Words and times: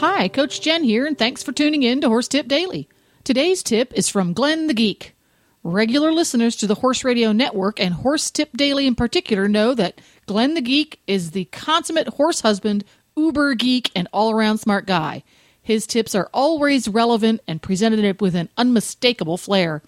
Hi, 0.00 0.28
Coach 0.28 0.60
Jen 0.62 0.82
here, 0.82 1.04
and 1.04 1.18
thanks 1.18 1.42
for 1.42 1.52
tuning 1.52 1.82
in 1.82 2.00
to 2.00 2.08
Horse 2.08 2.26
Tip 2.26 2.48
Daily. 2.48 2.88
Today's 3.22 3.62
tip 3.62 3.92
is 3.92 4.08
from 4.08 4.32
Glenn 4.32 4.66
the 4.66 4.72
Geek. 4.72 5.14
Regular 5.62 6.10
listeners 6.10 6.56
to 6.56 6.66
the 6.66 6.76
Horse 6.76 7.04
Radio 7.04 7.32
Network 7.32 7.78
and 7.78 7.92
Horse 7.92 8.30
Tip 8.30 8.56
Daily 8.56 8.86
in 8.86 8.94
particular 8.94 9.46
know 9.46 9.74
that 9.74 10.00
Glenn 10.24 10.54
the 10.54 10.62
Geek 10.62 11.00
is 11.06 11.32
the 11.32 11.44
consummate 11.52 12.08
horse 12.08 12.40
husband, 12.40 12.82
uber 13.14 13.52
geek, 13.52 13.90
and 13.94 14.08
all 14.10 14.30
around 14.30 14.56
smart 14.56 14.86
guy. 14.86 15.22
His 15.60 15.86
tips 15.86 16.14
are 16.14 16.30
always 16.32 16.88
relevant 16.88 17.42
and 17.46 17.60
presented 17.60 18.22
with 18.22 18.34
an 18.34 18.48
unmistakable 18.56 19.36
flair. 19.36 19.82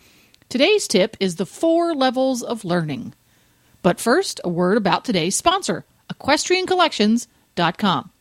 Today's 0.50 0.86
tip 0.86 1.16
is 1.20 1.36
the 1.36 1.46
four 1.46 1.94
levels 1.94 2.42
of 2.42 2.66
learning. 2.66 3.14
But 3.80 3.98
first, 3.98 4.42
a 4.44 4.50
word 4.50 4.76
about 4.76 5.06
today's 5.06 5.36
sponsor, 5.36 5.86
EquestrianCollections.com. 6.12 8.11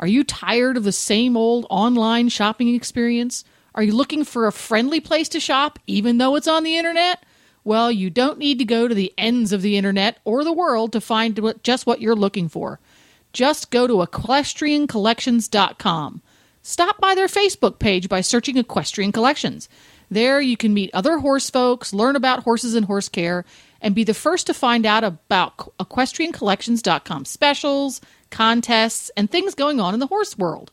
Are 0.00 0.06
you 0.06 0.24
tired 0.24 0.76
of 0.76 0.84
the 0.84 0.92
same 0.92 1.36
old 1.36 1.66
online 1.70 2.28
shopping 2.28 2.74
experience? 2.74 3.44
Are 3.74 3.82
you 3.82 3.92
looking 3.92 4.24
for 4.24 4.46
a 4.46 4.52
friendly 4.52 5.00
place 5.00 5.28
to 5.30 5.40
shop, 5.40 5.78
even 5.86 6.18
though 6.18 6.36
it's 6.36 6.48
on 6.48 6.64
the 6.64 6.76
internet? 6.76 7.24
Well, 7.64 7.90
you 7.90 8.10
don't 8.10 8.38
need 8.38 8.58
to 8.58 8.64
go 8.64 8.88
to 8.88 8.94
the 8.94 9.12
ends 9.16 9.52
of 9.52 9.62
the 9.62 9.76
internet 9.76 10.18
or 10.24 10.44
the 10.44 10.52
world 10.52 10.92
to 10.92 11.00
find 11.00 11.40
just 11.62 11.86
what 11.86 12.00
you're 12.00 12.14
looking 12.14 12.48
for. 12.48 12.78
Just 13.32 13.70
go 13.70 13.86
to 13.86 13.94
equestriancollections.com. 13.94 16.22
Stop 16.62 17.00
by 17.00 17.14
their 17.14 17.26
Facebook 17.26 17.78
page 17.78 18.08
by 18.08 18.20
searching 18.20 18.56
Equestrian 18.56 19.12
Collections. 19.12 19.68
There 20.10 20.40
you 20.40 20.56
can 20.56 20.72
meet 20.72 20.90
other 20.94 21.18
horse 21.18 21.50
folks, 21.50 21.92
learn 21.92 22.16
about 22.16 22.44
horses 22.44 22.74
and 22.74 22.86
horse 22.86 23.08
care, 23.08 23.44
and 23.80 23.94
be 23.94 24.04
the 24.04 24.14
first 24.14 24.46
to 24.46 24.54
find 24.54 24.86
out 24.86 25.04
about 25.04 25.58
equestriancollections.com 25.78 27.24
specials, 27.24 28.00
contests, 28.34 29.10
and 29.16 29.30
things 29.30 29.54
going 29.54 29.80
on 29.80 29.94
in 29.94 30.00
the 30.00 30.08
horse 30.08 30.36
world. 30.36 30.72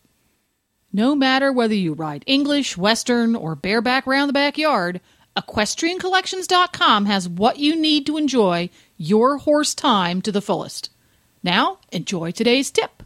No 0.92 1.16
matter 1.16 1.54
whether 1.54 1.74
you 1.74 1.94
ride 1.94 2.26
English, 2.28 2.76
Western, 2.76 3.36
or 3.36 3.56
bareback 3.56 4.06
round 4.06 4.28
the 4.28 4.34
backyard, 4.34 5.00
equestriancollections.com 5.38 7.06
has 7.06 7.30
what 7.30 7.60
you 7.60 7.76
need 7.76 8.06
to 8.08 8.18
enjoy 8.18 8.70
your 8.98 9.38
horse 9.38 9.74
time 9.74 10.22
to 10.24 10.32
the 10.32 10.42
fullest. 10.42 10.90
Now, 11.44 11.78
enjoy 11.92 12.32
today's 12.32 12.72
tip. 12.72 13.04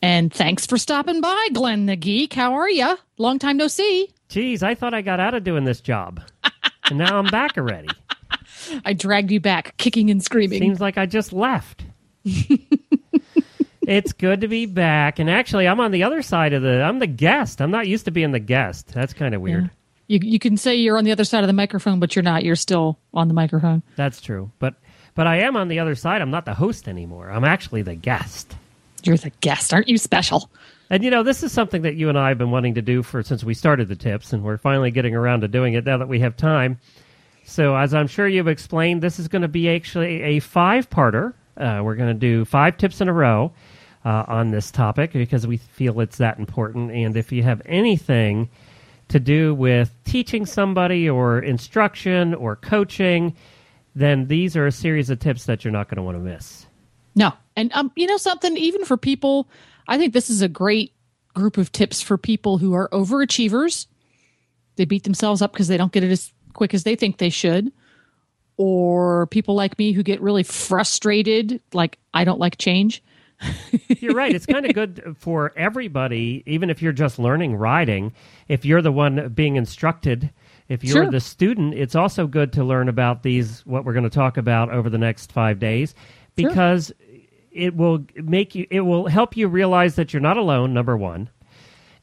And 0.00 0.32
thanks 0.32 0.66
for 0.66 0.78
stopping 0.78 1.20
by, 1.20 1.48
Glenn 1.52 1.86
the 1.86 1.96
Geek. 1.96 2.34
How 2.34 2.54
are 2.54 2.70
you? 2.70 2.96
Long 3.18 3.38
time 3.38 3.56
no 3.56 3.66
see. 3.66 4.10
Geez, 4.28 4.62
I 4.62 4.74
thought 4.74 4.94
I 4.94 5.02
got 5.02 5.18
out 5.18 5.34
of 5.34 5.42
doing 5.42 5.64
this 5.64 5.80
job. 5.80 6.22
and 6.88 6.98
now 6.98 7.18
I'm 7.18 7.26
back 7.26 7.56
already. 7.56 7.88
I 8.84 8.92
dragged 8.92 9.30
you 9.30 9.40
back, 9.40 9.76
kicking 9.76 10.10
and 10.10 10.22
screaming. 10.22 10.60
Seems 10.60 10.80
like 10.80 10.98
I 10.98 11.06
just 11.06 11.32
left. 11.32 11.84
it's 13.86 14.12
good 14.12 14.40
to 14.40 14.48
be 14.48 14.66
back. 14.66 15.18
And 15.20 15.30
actually, 15.30 15.68
I'm 15.68 15.80
on 15.80 15.92
the 15.92 16.02
other 16.02 16.20
side 16.20 16.52
of 16.52 16.62
the. 16.62 16.82
I'm 16.82 16.98
the 16.98 17.06
guest. 17.06 17.62
I'm 17.62 17.70
not 17.70 17.86
used 17.86 18.04
to 18.06 18.10
being 18.10 18.32
the 18.32 18.40
guest. 18.40 18.88
That's 18.88 19.12
kind 19.12 19.34
of 19.34 19.40
weird. 19.40 19.64
Yeah. 19.64 19.70
You 20.08 20.18
you 20.22 20.38
can 20.38 20.56
say 20.56 20.76
you're 20.76 20.98
on 20.98 21.04
the 21.04 21.12
other 21.12 21.24
side 21.24 21.42
of 21.42 21.46
the 21.46 21.52
microphone, 21.52 22.00
but 22.00 22.14
you're 22.14 22.22
not. 22.22 22.44
You're 22.44 22.56
still 22.56 22.98
on 23.14 23.28
the 23.28 23.34
microphone. 23.34 23.82
That's 23.96 24.20
true. 24.20 24.50
But 24.58 24.74
but 25.14 25.26
I 25.26 25.38
am 25.40 25.56
on 25.56 25.68
the 25.68 25.78
other 25.78 25.94
side. 25.94 26.20
I'm 26.20 26.30
not 26.30 26.44
the 26.44 26.54
host 26.54 26.88
anymore. 26.88 27.30
I'm 27.30 27.44
actually 27.44 27.82
the 27.82 27.94
guest. 27.94 28.54
You're 29.04 29.16
the 29.16 29.30
guest, 29.40 29.72
aren't 29.72 29.88
you? 29.88 29.98
Special. 29.98 30.50
And 30.90 31.02
you 31.02 31.10
know, 31.10 31.22
this 31.22 31.42
is 31.42 31.52
something 31.52 31.82
that 31.82 31.94
you 31.94 32.08
and 32.08 32.18
I 32.18 32.28
have 32.28 32.38
been 32.38 32.50
wanting 32.50 32.74
to 32.74 32.82
do 32.82 33.02
for 33.02 33.22
since 33.22 33.42
we 33.42 33.54
started 33.54 33.88
the 33.88 33.96
tips, 33.96 34.32
and 34.32 34.42
we're 34.42 34.58
finally 34.58 34.90
getting 34.90 35.14
around 35.14 35.40
to 35.40 35.48
doing 35.48 35.74
it 35.74 35.84
now 35.84 35.98
that 35.98 36.08
we 36.08 36.20
have 36.20 36.36
time. 36.36 36.78
So, 37.44 37.76
as 37.76 37.94
I'm 37.94 38.08
sure 38.08 38.26
you've 38.26 38.48
explained, 38.48 39.02
this 39.02 39.20
is 39.20 39.28
going 39.28 39.42
to 39.42 39.48
be 39.48 39.70
actually 39.70 40.22
a 40.22 40.40
five-parter. 40.40 41.34
Uh, 41.56 41.80
we're 41.82 41.94
going 41.94 42.12
to 42.12 42.14
do 42.14 42.44
five 42.44 42.76
tips 42.76 43.00
in 43.00 43.08
a 43.08 43.12
row 43.12 43.52
uh, 44.06 44.24
on 44.28 44.52
this 44.52 44.70
topic 44.70 45.12
because 45.12 45.48
we 45.48 45.56
feel 45.56 46.00
it's 46.00 46.18
that 46.18 46.38
important. 46.38 46.92
And 46.92 47.16
if 47.16 47.32
you 47.32 47.42
have 47.42 47.60
anything 47.66 48.48
to 49.08 49.18
do 49.18 49.52
with 49.52 49.92
teaching 50.04 50.46
somebody 50.46 51.10
or 51.10 51.40
instruction 51.40 52.32
or 52.32 52.54
coaching, 52.54 53.34
then 53.96 54.28
these 54.28 54.56
are 54.56 54.64
a 54.64 54.72
series 54.72 55.10
of 55.10 55.18
tips 55.18 55.46
that 55.46 55.64
you're 55.64 55.72
not 55.72 55.88
going 55.88 55.96
to 55.96 56.04
want 56.04 56.16
to 56.16 56.22
miss. 56.22 56.66
No, 57.16 57.32
and 57.56 57.72
um, 57.72 57.90
you 57.96 58.06
know 58.06 58.16
something, 58.16 58.56
even 58.56 58.84
for 58.84 58.96
people, 58.96 59.48
I 59.88 59.98
think 59.98 60.12
this 60.12 60.30
is 60.30 60.40
a 60.40 60.48
great 60.48 60.92
group 61.34 61.56
of 61.58 61.72
tips 61.72 62.00
for 62.00 62.16
people 62.16 62.58
who 62.58 62.74
are 62.74 62.88
overachievers. 62.90 63.86
They 64.76 64.84
beat 64.84 65.02
themselves 65.02 65.42
up 65.42 65.52
because 65.52 65.66
they 65.66 65.76
don't 65.76 65.92
get 65.92 66.04
it 66.04 66.12
as 66.12 66.32
quick 66.52 66.74
as 66.74 66.84
they 66.84 66.94
think 66.94 67.18
they 67.18 67.30
should. 67.30 67.72
Or 68.56 69.26
people 69.26 69.56
like 69.56 69.78
me 69.78 69.92
who 69.92 70.04
get 70.04 70.20
really 70.20 70.44
frustrated, 70.44 71.60
like 71.72 71.98
I 72.14 72.22
don't 72.22 72.38
like 72.38 72.56
change. 72.56 73.02
You're 74.00 74.14
right. 74.14 74.34
It's 74.34 74.46
kind 74.46 74.64
of 74.66 74.74
good 74.74 75.16
for 75.18 75.52
everybody, 75.56 76.42
even 76.46 76.70
if 76.70 76.80
you're 76.82 76.92
just 76.92 77.18
learning 77.18 77.56
riding. 77.56 78.12
If 78.48 78.64
you're 78.64 78.82
the 78.82 78.92
one 78.92 79.28
being 79.30 79.56
instructed, 79.56 80.30
if 80.68 80.82
you're 80.82 81.04
Sure. 81.04 81.10
the 81.10 81.20
student, 81.20 81.74
it's 81.74 81.94
also 81.94 82.26
good 82.26 82.52
to 82.54 82.64
learn 82.64 82.88
about 82.88 83.22
these, 83.22 83.64
what 83.66 83.84
we're 83.84 83.92
going 83.92 84.04
to 84.04 84.10
talk 84.10 84.36
about 84.36 84.70
over 84.72 84.88
the 84.90 84.98
next 84.98 85.32
five 85.32 85.58
days, 85.58 85.94
Sure. 86.38 86.48
because 86.48 86.92
it 87.52 87.76
will 87.76 88.04
make 88.16 88.54
you, 88.54 88.66
it 88.70 88.80
will 88.80 89.06
help 89.06 89.36
you 89.36 89.48
realize 89.48 89.96
that 89.96 90.12
you're 90.12 90.20
not 90.22 90.36
alone, 90.36 90.74
number 90.74 90.96
one, 90.96 91.30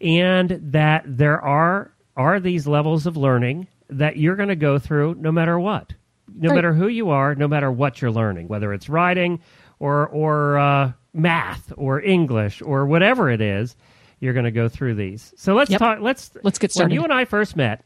and 0.02 0.50
that 0.72 1.04
there 1.06 1.42
are 1.42 1.92
are 2.16 2.40
these 2.40 2.68
levels 2.68 3.08
of 3.08 3.18
learning 3.18 3.68
that 3.90 4.18
you're 4.18 4.36
going 4.36 4.50
to 4.50 4.56
go 4.56 4.78
through 4.78 5.16
no 5.16 5.32
matter 5.32 5.60
what, 5.60 5.94
no 6.36 6.50
Right. 6.50 6.56
matter 6.56 6.74
who 6.74 6.88
you 6.88 7.10
are, 7.10 7.34
no 7.36 7.48
matter 7.48 7.72
what 7.72 8.02
you're 8.02 8.12
learning, 8.12 8.48
whether 8.48 8.72
it's 8.74 8.88
riding 8.88 9.40
or 9.80 10.08
or 10.08 10.58
uh, 10.58 10.92
math 11.14 11.72
or 11.78 12.02
English 12.02 12.62
or 12.62 12.86
whatever 12.86 13.30
it 13.30 13.42
is, 13.42 13.76
you're 14.20 14.34
going 14.34 14.46
to 14.46 14.52
go 14.52 14.70
through 14.70 14.96
these. 14.96 15.34
So 15.38 15.54
let's 15.54 15.72
Yep. 15.72 15.80
talk. 15.80 16.00
Let's 16.02 16.32
Let's 16.44 16.60
get 16.60 16.72
started. 16.72 16.92
When 16.92 16.96
you 16.96 17.04
and 17.04 17.14
I 17.14 17.26
first 17.26 17.56
met, 17.56 17.84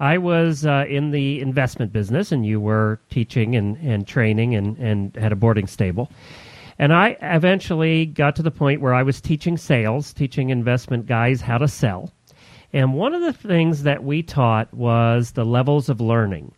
I 0.00 0.18
was 0.18 0.66
uh, 0.66 0.84
in 0.88 1.10
the 1.12 1.40
investment 1.40 1.92
business, 1.92 2.32
and 2.32 2.44
you 2.44 2.60
were 2.60 3.00
teaching 3.10 3.54
and, 3.56 3.76
and 3.78 4.06
training 4.06 4.54
and, 4.54 4.76
and 4.78 5.14
had 5.16 5.32
a 5.32 5.36
boarding 5.36 5.66
stable. 5.66 6.10
And 6.78 6.92
I 6.92 7.16
eventually 7.22 8.06
got 8.06 8.34
to 8.36 8.42
the 8.42 8.50
point 8.50 8.80
where 8.80 8.94
I 8.94 9.02
was 9.02 9.20
teaching 9.20 9.56
sales, 9.56 10.12
teaching 10.12 10.50
investment 10.50 11.06
guys 11.06 11.40
how 11.40 11.58
to 11.58 11.68
sell. 11.68 12.12
And 12.72 12.94
one 12.94 13.14
of 13.14 13.20
the 13.20 13.32
things 13.32 13.82
that 13.84 14.02
we 14.02 14.22
taught 14.22 14.72
was 14.74 15.32
the 15.32 15.44
levels 15.44 15.88
of 15.88 16.00
learning. 16.00 16.52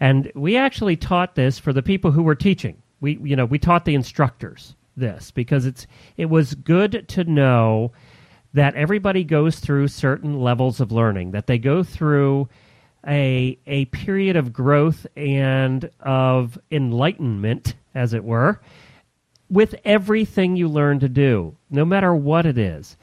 And 0.00 0.30
we 0.34 0.56
actually 0.56 0.96
taught 0.96 1.34
this 1.34 1.58
for 1.58 1.72
the 1.72 1.82
people 1.82 2.12
who 2.12 2.22
were 2.22 2.36
teaching. 2.36 2.80
We, 3.00 3.18
you 3.22 3.36
know, 3.36 3.44
we 3.44 3.58
taught 3.58 3.84
the 3.84 3.96
instructors 3.96 4.74
this 4.98 5.30
because 5.30 5.66
it's 5.66 5.86
it 6.16 6.26
was 6.26 6.54
good 6.54 7.06
to 7.08 7.24
know 7.24 7.92
that 8.54 8.74
everybody 8.74 9.24
goes 9.24 9.58
through 9.58 9.88
certain 9.88 10.40
levels 10.40 10.80
of 10.80 10.92
learning, 10.92 11.32
that 11.32 11.46
they 11.46 11.58
go 11.58 11.82
through 11.82 12.48
a 13.06 13.58
a 13.66 13.84
period 13.86 14.36
of 14.36 14.52
growth 14.52 15.06
and 15.16 15.90
of 16.00 16.58
enlightenment, 16.70 17.74
as 17.94 18.12
it 18.12 18.24
were, 18.24 18.60
with 19.50 19.74
everything 19.84 20.56
you 20.56 20.68
learn 20.68 21.00
to 21.00 21.08
do, 21.08 21.56
no 21.70 21.84
matter 21.84 22.14
what 22.14 22.46
it 22.46 22.58
is. 22.58 22.96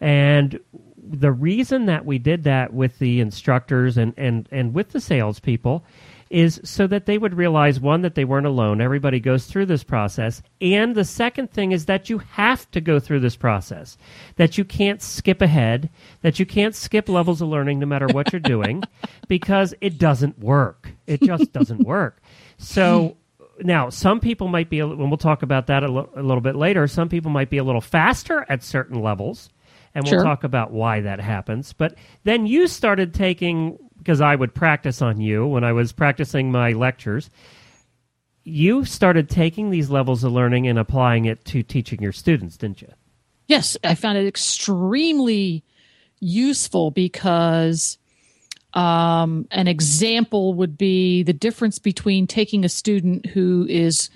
And 0.00 0.60
the 0.96 1.32
reason 1.32 1.86
that 1.86 2.04
we 2.04 2.18
did 2.18 2.44
that 2.44 2.72
with 2.72 2.98
the 2.98 3.20
instructors 3.20 3.96
and, 3.96 4.12
and, 4.16 4.48
and 4.52 4.74
with 4.74 4.90
the 4.90 5.00
salespeople 5.00 5.84
is 6.30 6.60
so 6.64 6.86
that 6.86 7.06
they 7.06 7.16
would 7.18 7.34
realize 7.34 7.80
one 7.80 8.02
that 8.02 8.14
they 8.14 8.24
weren't 8.24 8.46
alone. 8.46 8.80
Everybody 8.80 9.18
goes 9.20 9.46
through 9.46 9.66
this 9.66 9.82
process, 9.84 10.42
and 10.60 10.94
the 10.94 11.04
second 11.04 11.50
thing 11.50 11.72
is 11.72 11.86
that 11.86 12.10
you 12.10 12.18
have 12.18 12.70
to 12.72 12.80
go 12.80 12.98
through 13.00 13.20
this 13.20 13.36
process. 13.36 13.96
That 14.36 14.58
you 14.58 14.64
can't 14.64 15.00
skip 15.02 15.40
ahead. 15.40 15.88
That 16.22 16.38
you 16.38 16.46
can't 16.46 16.74
skip 16.74 17.08
levels 17.08 17.40
of 17.40 17.48
learning, 17.48 17.78
no 17.78 17.86
matter 17.86 18.06
what 18.08 18.32
you're 18.32 18.40
doing, 18.40 18.82
because 19.28 19.74
it 19.80 19.98
doesn't 19.98 20.38
work. 20.38 20.90
It 21.06 21.22
just 21.22 21.52
doesn't 21.52 21.80
work. 21.86 22.20
So 22.58 23.16
now 23.60 23.88
some 23.88 24.20
people 24.20 24.48
might 24.48 24.68
be, 24.70 24.80
a- 24.80 24.86
and 24.86 25.08
we'll 25.10 25.16
talk 25.16 25.42
about 25.42 25.66
that 25.68 25.82
a 25.82 25.88
little 25.88 26.40
bit 26.40 26.56
later. 26.56 26.86
Some 26.86 27.08
people 27.08 27.30
might 27.30 27.50
be 27.50 27.58
a 27.58 27.64
little 27.64 27.80
faster 27.80 28.44
at 28.48 28.62
certain 28.62 29.00
levels, 29.02 29.48
and 29.94 30.04
we'll 30.04 30.12
Sure. 30.14 30.22
talk 30.22 30.44
about 30.44 30.70
why 30.72 31.00
that 31.00 31.20
happens. 31.20 31.72
But 31.72 31.94
then 32.24 32.46
you 32.46 32.68
started 32.68 33.14
taking 33.14 33.78
because 34.08 34.22
I 34.22 34.36
would 34.36 34.54
practice 34.54 35.02
on 35.02 35.20
you 35.20 35.46
when 35.46 35.64
I 35.64 35.72
was 35.72 35.92
practicing 35.92 36.50
my 36.50 36.72
lectures. 36.72 37.28
You 38.42 38.86
started 38.86 39.28
taking 39.28 39.68
these 39.68 39.90
levels 39.90 40.24
of 40.24 40.32
learning 40.32 40.66
and 40.66 40.78
applying 40.78 41.26
it 41.26 41.44
to 41.44 41.62
teaching 41.62 42.00
your 42.00 42.12
students, 42.12 42.56
didn't 42.56 42.80
you? 42.80 42.90
Yes, 43.48 43.76
I 43.84 43.94
found 43.94 44.16
it 44.16 44.26
extremely 44.26 45.62
useful 46.20 46.90
because 46.90 47.98
um, 48.72 49.46
an 49.50 49.68
example 49.68 50.54
would 50.54 50.78
be 50.78 51.22
the 51.22 51.34
difference 51.34 51.78
between 51.78 52.26
taking 52.26 52.64
a 52.64 52.70
student 52.70 53.26
who 53.26 53.66
is, 53.68 54.08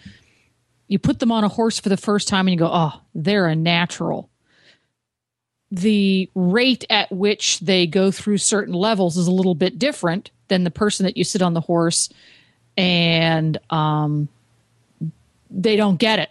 you 0.88 0.98
put 0.98 1.18
them 1.18 1.30
on 1.30 1.44
a 1.44 1.48
horse 1.48 1.78
for 1.78 1.90
the 1.90 1.98
first 1.98 2.28
time 2.28 2.48
and 2.48 2.54
you 2.54 2.58
go, 2.58 2.70
oh, 2.72 2.98
they're 3.14 3.46
a 3.46 3.54
natural. 3.54 4.30
The 5.72 6.28
rate 6.34 6.84
at 6.90 7.10
which 7.10 7.58
they 7.60 7.86
go 7.86 8.10
through 8.10 8.38
certain 8.38 8.74
levels 8.74 9.16
is 9.16 9.26
a 9.26 9.32
little 9.32 9.54
bit 9.54 9.78
different 9.78 10.30
than 10.48 10.64
the 10.64 10.70
person 10.70 11.06
that 11.06 11.16
you 11.16 11.24
sit 11.24 11.40
on 11.40 11.54
the 11.54 11.62
horse 11.62 12.10
and 12.76 13.58
um, 13.70 14.28
they 15.50 15.76
don't 15.76 15.98
get 15.98 16.18
it. 16.18 16.28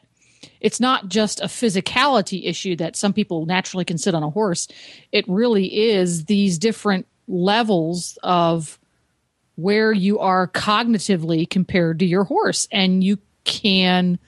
It's 0.59 0.79
not 0.79 1.07
just 1.07 1.41
a 1.41 1.45
physicality 1.45 2.47
issue 2.47 2.75
that 2.75 2.95
some 2.95 3.13
people 3.13 3.47
naturally 3.47 3.83
can 3.83 3.97
sit 3.97 4.13
on 4.13 4.21
a 4.21 4.29
horse. 4.29 4.67
It 5.11 5.27
really 5.27 5.89
is 5.89 6.25
these 6.25 6.59
different 6.59 7.07
levels 7.27 8.19
of 8.21 8.77
where 9.55 9.91
you 9.91 10.19
are 10.19 10.47
cognitively 10.47 11.49
compared 11.49 11.97
to 11.99 12.05
your 12.05 12.25
horse 12.25 12.67
and 12.71 13.03
you 13.03 13.17
can 13.43 14.19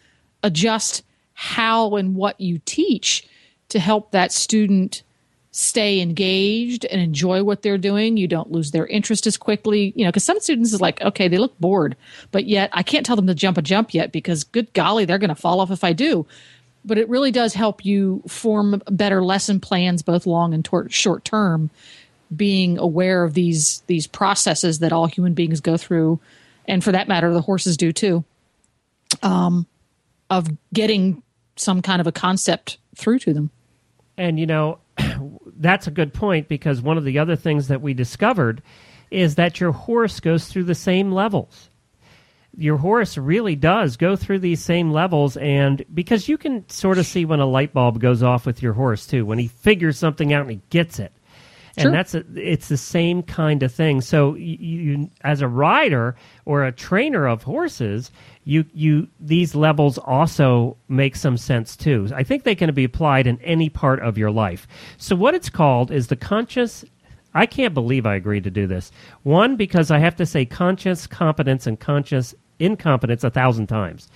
adjust 0.42 1.04
how 1.34 1.96
and 1.98 2.16
what 2.16 2.42
you 2.42 2.60
teach 2.66 3.28
to 3.74 3.80
help 3.80 4.12
that 4.12 4.32
student 4.32 5.02
stay 5.50 6.00
engaged 6.00 6.86
and 6.86 7.02
enjoy 7.02 7.44
what 7.44 7.64
they're 7.64 7.80
doing. 7.80 8.18
You 8.18 8.28
don't 8.28 8.52
lose 8.52 8.70
their 8.70 8.86
interest 8.86 9.26
as 9.26 9.36
quickly, 9.36 9.94
you 9.96 10.06
know, 10.06 10.12
because 10.12 10.24
some 10.24 10.40
students 10.40 10.74
is 10.74 10.80
like, 10.80 11.02
okay, 11.02 11.28
they 11.28 11.40
look 11.40 11.60
bored, 11.60 11.96
but 12.32 12.46
yet 12.46 12.70
I 12.72 12.84
can't 12.84 13.04
tell 13.04 13.16
them 13.16 13.26
to 13.26 13.34
jump 13.34 13.58
a 13.58 13.64
jump 13.64 13.96
yet 13.96 14.12
because 14.12 14.44
good 14.44 14.72
golly, 14.74 15.06
they're 15.06 15.18
going 15.18 15.30
to 15.30 15.36
fall 15.36 15.60
off 15.60 15.72
if 15.72 15.84
I 15.84 15.92
do. 15.92 16.28
But 16.86 17.00
it 17.00 17.10
really 17.10 17.32
does 17.32 17.56
help 17.56 17.84
you 17.84 18.22
form 18.28 18.80
better 18.92 19.24
lesson 19.24 19.60
plans, 19.60 20.04
both 20.04 20.28
long 20.28 20.54
and 20.54 20.64
tor- 20.64 20.90
short 20.90 21.26
term, 21.26 21.72
being 22.36 22.78
aware 22.78 23.24
of 23.24 23.34
these 23.34 23.82
these 23.88 24.06
processes 24.06 24.80
that 24.80 24.94
all 24.94 25.08
human 25.08 25.34
beings 25.34 25.62
go 25.62 25.78
through, 25.78 26.20
and 26.68 26.84
for 26.84 26.92
that 26.92 27.08
matter, 27.08 27.34
the 27.34 27.42
horses 27.42 27.76
do 27.76 27.92
too. 27.92 28.24
Um, 29.24 29.66
of 30.30 30.50
getting 30.74 31.24
some 31.56 31.82
kind 31.82 32.02
of 32.02 32.08
a 32.08 32.12
concept 32.12 32.78
through 32.96 33.20
to 33.20 33.34
them. 33.34 33.50
And 34.18 34.40
you 34.40 34.46
know, 34.46 34.80
that's 35.58 35.88
a 35.88 35.92
good 35.92 36.14
point 36.14 36.48
because 36.48 36.82
one 36.82 36.98
of 36.98 37.04
the 37.04 37.20
other 37.20 37.36
things 37.36 37.68
that 37.68 37.82
we 37.82 37.94
discovered 37.94 38.62
is 39.12 39.36
that 39.36 39.60
your 39.60 39.72
horse 39.72 40.20
goes 40.20 40.48
through 40.48 40.64
the 40.64 40.76
same 40.76 41.12
levels. 41.12 41.70
Your 42.56 42.78
horse 42.78 43.18
really 43.18 43.56
does 43.56 43.98
go 43.98 44.16
through 44.16 44.40
these 44.40 44.64
same 44.64 44.92
levels, 44.92 45.38
and 45.38 45.84
because 45.92 46.28
you 46.28 46.38
can 46.38 46.68
sort 46.70 47.00
of 47.00 47.06
see 47.08 47.26
when 47.26 47.40
a 47.40 47.48
light 47.48 47.74
bulb 47.74 48.00
goes 48.00 48.22
off 48.22 48.46
with 48.46 48.62
your 48.62 48.74
horse 48.74 49.08
too, 49.08 49.26
when 49.26 49.40
he 49.40 49.48
figures 49.48 49.98
something 49.98 50.34
out 50.34 50.42
and 50.42 50.52
he 50.52 50.62
gets 50.70 51.00
it. 51.00 51.12
And 51.78 51.94
that's 51.94 52.14
a, 52.14 52.24
it's 52.36 52.68
the 52.68 52.78
same 52.78 53.24
kind 53.24 53.64
of 53.64 53.74
thing. 53.74 54.02
So 54.02 54.36
you, 54.36 54.58
you, 54.60 55.12
as 55.22 55.42
a 55.42 55.48
rider 55.48 56.16
or 56.46 56.64
a 56.64 56.72
trainer 56.72 57.28
of 57.28 57.44
horses, 57.44 58.12
you 58.44 58.66
you 58.74 59.08
these 59.20 59.56
levels 59.56 59.98
also 59.98 60.78
make 60.88 61.16
some 61.16 61.38
sense 61.38 61.76
too. 61.76 62.10
I 62.14 62.24
think 62.24 62.44
they 62.44 62.56
can 62.56 62.74
be 62.74 62.84
applied 62.84 63.26
in 63.26 63.40
any 63.42 63.70
part 63.70 64.02
of 64.02 64.18
your 64.18 64.32
life. 64.32 64.68
So 64.98 65.16
what 65.16 65.34
it's 65.34 65.50
called 65.50 65.92
is 65.92 66.08
the 66.08 66.16
conscious 66.16 66.86
I 67.34 67.48
can't 67.48 67.74
believe 67.74 68.06
I 68.06 68.16
agreed 68.16 68.44
to 68.44 68.52
do 68.52 68.68
this. 68.68 68.92
One 69.24 69.56
because 69.56 69.90
I 69.90 69.98
have 69.98 70.16
to 70.18 70.26
say 70.26 70.46
conscious 70.46 71.08
competence 71.08 71.66
and 71.66 71.80
conscious 71.80 72.36
incompetence 72.60 73.24
a 73.24 73.30
thousand 73.30 73.68
times. 73.68 74.08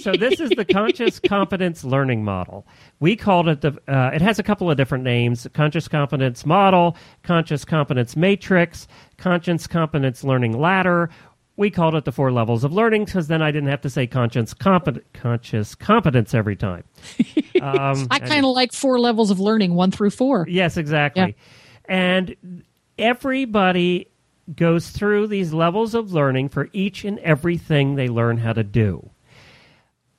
so 0.00 0.12
this 0.12 0.40
is 0.40 0.50
the 0.50 0.64
conscious 0.64 1.18
competence 1.26 1.84
learning 1.84 2.24
model. 2.24 2.66
We 3.00 3.16
called 3.16 3.48
it 3.48 3.60
the. 3.60 3.78
Uh, 3.88 4.10
it 4.14 4.20
has 4.22 4.38
a 4.38 4.42
couple 4.42 4.70
of 4.70 4.76
different 4.76 5.04
names: 5.04 5.46
conscious 5.54 5.88
competence 5.88 6.44
model, 6.46 6.96
conscious 7.22 7.64
competence 7.64 8.16
matrix, 8.16 8.86
conscious 9.16 9.66
competence 9.66 10.24
learning 10.24 10.58
ladder. 10.58 11.10
We 11.56 11.68
called 11.70 11.94
it 11.94 12.06
the 12.06 12.12
four 12.12 12.32
levels 12.32 12.64
of 12.64 12.72
learning 12.72 13.04
because 13.04 13.26
then 13.28 13.42
I 13.42 13.50
didn't 13.50 13.68
have 13.68 13.82
to 13.82 13.90
say 13.90 14.06
conscious 14.06 14.54
compet- 14.54 15.02
conscious 15.12 15.74
competence 15.74 16.34
every 16.34 16.56
time. 16.56 16.84
Um, 17.60 18.06
I 18.10 18.20
kind 18.20 18.46
of 18.46 18.52
like 18.52 18.72
four 18.72 18.98
levels 18.98 19.30
of 19.30 19.38
learning, 19.38 19.74
one 19.74 19.90
through 19.90 20.10
four. 20.10 20.46
Yes, 20.48 20.78
exactly. 20.78 21.36
Yeah. 21.36 21.94
And 21.94 22.64
everybody 22.96 24.08
goes 24.56 24.90
through 24.90 25.26
these 25.26 25.52
levels 25.52 25.94
of 25.94 26.12
learning 26.12 26.48
for 26.48 26.68
each 26.72 27.04
and 27.04 27.18
everything 27.20 27.94
they 27.94 28.08
learn 28.08 28.38
how 28.38 28.52
to 28.52 28.64
do. 28.64 29.10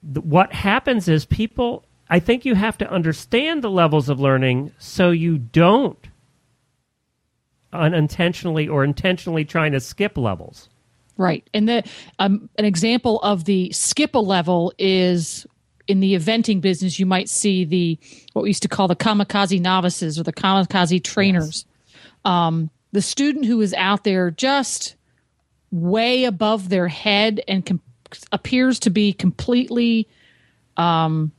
What 0.02 0.54
happens 0.54 1.08
is 1.08 1.26
people, 1.26 1.86
I 2.10 2.20
think 2.20 2.46
you 2.46 2.56
have 2.56 2.78
to 2.80 2.90
understand 2.90 3.64
the 3.64 3.70
levels 3.70 4.10
of 4.10 4.20
learning 4.20 4.72
so 4.80 5.12
you 5.12 5.38
don't 5.38 6.08
unintentionally 7.74 8.68
or 8.68 8.84
intentionally 8.84 9.46
trying 9.46 9.72
to 9.74 9.80
skip 9.80 10.18
levels. 10.18 10.70
Right. 11.18 11.48
And 11.54 11.68
the 11.70 11.84
um, 12.20 12.50
an 12.58 12.66
example 12.66 13.20
of 13.22 13.46
the 13.46 13.72
skip 13.72 14.16
a 14.16 14.20
level 14.20 14.74
is 14.78 15.46
in 15.88 16.00
the 16.00 16.16
eventing 16.16 16.62
business 16.62 17.00
you 17.00 17.06
might 17.06 17.30
see 17.30 17.66
the 17.66 18.00
what 18.34 18.44
we 18.44 18.50
used 18.50 18.64
to 18.64 18.70
call 18.70 18.88
the 18.88 18.96
kamikaze 18.96 19.60
novices 19.60 20.20
or 20.20 20.24
the 20.24 20.34
kamikaze 20.34 21.04
trainers. 21.04 21.66
Yes. 21.66 22.04
Um, 22.26 22.70
the 22.92 23.02
student 23.02 23.46
who 23.46 23.62
is 23.62 23.74
out 23.74 24.04
there 24.04 24.32
just 24.32 24.96
way 25.72 26.26
above 26.26 26.70
their 26.70 26.88
head 26.88 27.42
and 27.48 27.66
com- 27.66 27.82
appears 28.32 28.80
to 28.80 28.90
be 28.90 29.14
completely 29.14 30.08
um, 30.78 31.32